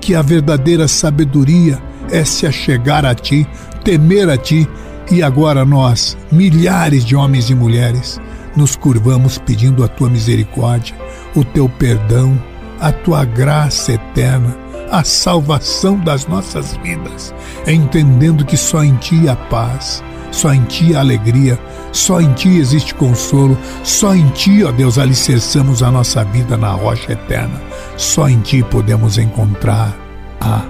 que 0.00 0.14
a 0.14 0.22
verdadeira 0.22 0.86
sabedoria 0.88 1.80
é 2.10 2.24
se 2.24 2.46
achegar 2.46 3.04
a 3.04 3.14
ti, 3.14 3.46
temer 3.84 4.28
a 4.28 4.36
ti, 4.36 4.68
e 5.10 5.22
agora 5.22 5.64
nós, 5.64 6.16
milhares 6.30 7.04
de 7.04 7.14
homens 7.14 7.50
e 7.50 7.54
mulheres, 7.54 8.20
nos 8.56 8.76
curvamos 8.76 9.38
pedindo 9.38 9.84
a 9.84 9.88
tua 9.88 10.08
misericórdia, 10.08 10.94
o 11.34 11.44
teu 11.44 11.68
perdão, 11.68 12.40
a 12.80 12.92
tua 12.92 13.24
graça 13.24 13.92
eterna, 13.92 14.56
a 14.90 15.04
salvação 15.04 15.98
das 15.98 16.26
nossas 16.26 16.76
vidas, 16.78 17.34
entendendo 17.66 18.44
que 18.44 18.56
só 18.56 18.84
em 18.84 18.94
ti 18.96 19.28
há 19.28 19.36
paz, 19.36 20.02
só 20.30 20.52
em 20.52 20.62
ti 20.64 20.94
há 20.94 21.00
alegria, 21.00 21.58
só 21.92 22.20
em 22.20 22.32
ti 22.32 22.58
existe 22.58 22.94
consolo, 22.94 23.56
só 23.82 24.14
em 24.14 24.28
ti, 24.30 24.64
ó 24.64 24.72
Deus, 24.72 24.98
alicerçamos 24.98 25.82
a 25.82 25.90
nossa 25.90 26.24
vida 26.24 26.56
na 26.56 26.72
rocha 26.72 27.12
eterna, 27.12 27.60
só 27.96 28.28
em 28.28 28.40
ti 28.40 28.62
podemos 28.62 29.18
encontrar 29.18 29.96
a 30.40 30.64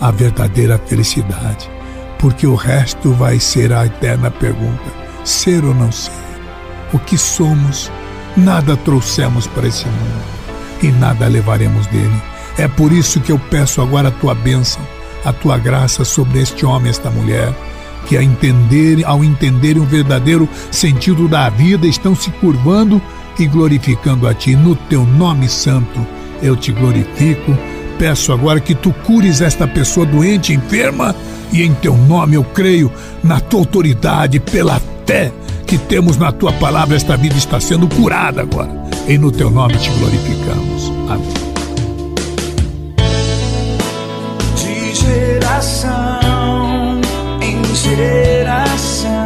a 0.00 0.10
verdadeira 0.10 0.78
felicidade, 0.78 1.70
porque 2.18 2.46
o 2.46 2.54
resto 2.54 3.12
vai 3.12 3.38
ser 3.38 3.72
a 3.72 3.86
eterna 3.86 4.30
pergunta: 4.30 4.84
ser 5.24 5.64
ou 5.64 5.74
não 5.74 5.90
ser? 5.90 6.25
O 6.92 6.98
que 6.98 7.18
somos, 7.18 7.90
nada 8.36 8.76
trouxemos 8.76 9.46
para 9.46 9.68
esse 9.68 9.86
mundo 9.86 10.24
e 10.82 10.88
nada 10.88 11.26
levaremos 11.26 11.86
dele. 11.88 12.22
É 12.58 12.68
por 12.68 12.92
isso 12.92 13.20
que 13.20 13.32
eu 13.32 13.38
peço 13.38 13.82
agora 13.82 14.08
a 14.08 14.12
tua 14.12 14.34
bênção, 14.34 14.80
a 15.24 15.32
tua 15.32 15.58
graça 15.58 16.04
sobre 16.04 16.40
este 16.40 16.64
homem, 16.64 16.90
esta 16.90 17.10
mulher, 17.10 17.52
que 18.06 18.16
a 18.16 18.22
entender, 18.22 19.04
ao 19.04 19.24
entenderem 19.24 19.82
o 19.82 19.86
verdadeiro 19.86 20.48
sentido 20.70 21.28
da 21.28 21.48
vida, 21.48 21.86
estão 21.86 22.14
se 22.14 22.30
curvando 22.30 23.02
e 23.38 23.46
glorificando 23.46 24.28
a 24.28 24.34
ti. 24.34 24.54
No 24.54 24.74
teu 24.74 25.04
nome 25.04 25.48
santo 25.48 26.06
eu 26.42 26.54
te 26.56 26.70
glorifico 26.72 27.56
peço 27.98 28.32
agora 28.32 28.60
que 28.60 28.74
tu 28.74 28.92
cures 29.04 29.40
esta 29.40 29.66
pessoa 29.66 30.06
doente, 30.06 30.52
enferma, 30.52 31.14
e 31.52 31.62
em 31.62 31.74
teu 31.74 31.96
nome 31.96 32.36
eu 32.36 32.44
creio 32.44 32.90
na 33.22 33.40
tua 33.40 33.60
autoridade, 33.60 34.40
pela 34.40 34.80
fé 35.06 35.32
que 35.66 35.76
temos 35.76 36.16
na 36.16 36.30
tua 36.30 36.52
palavra, 36.52 36.96
esta 36.96 37.16
vida 37.16 37.36
está 37.36 37.58
sendo 37.60 37.88
curada 37.88 38.42
agora. 38.42 38.70
E 39.08 39.18
no 39.18 39.32
teu 39.32 39.50
nome 39.50 39.76
te 39.76 39.90
glorificamos. 39.90 40.92
Amém. 41.08 41.34
De 44.56 44.94
geração 44.94 46.20
em 47.42 47.74
geração. 47.74 49.25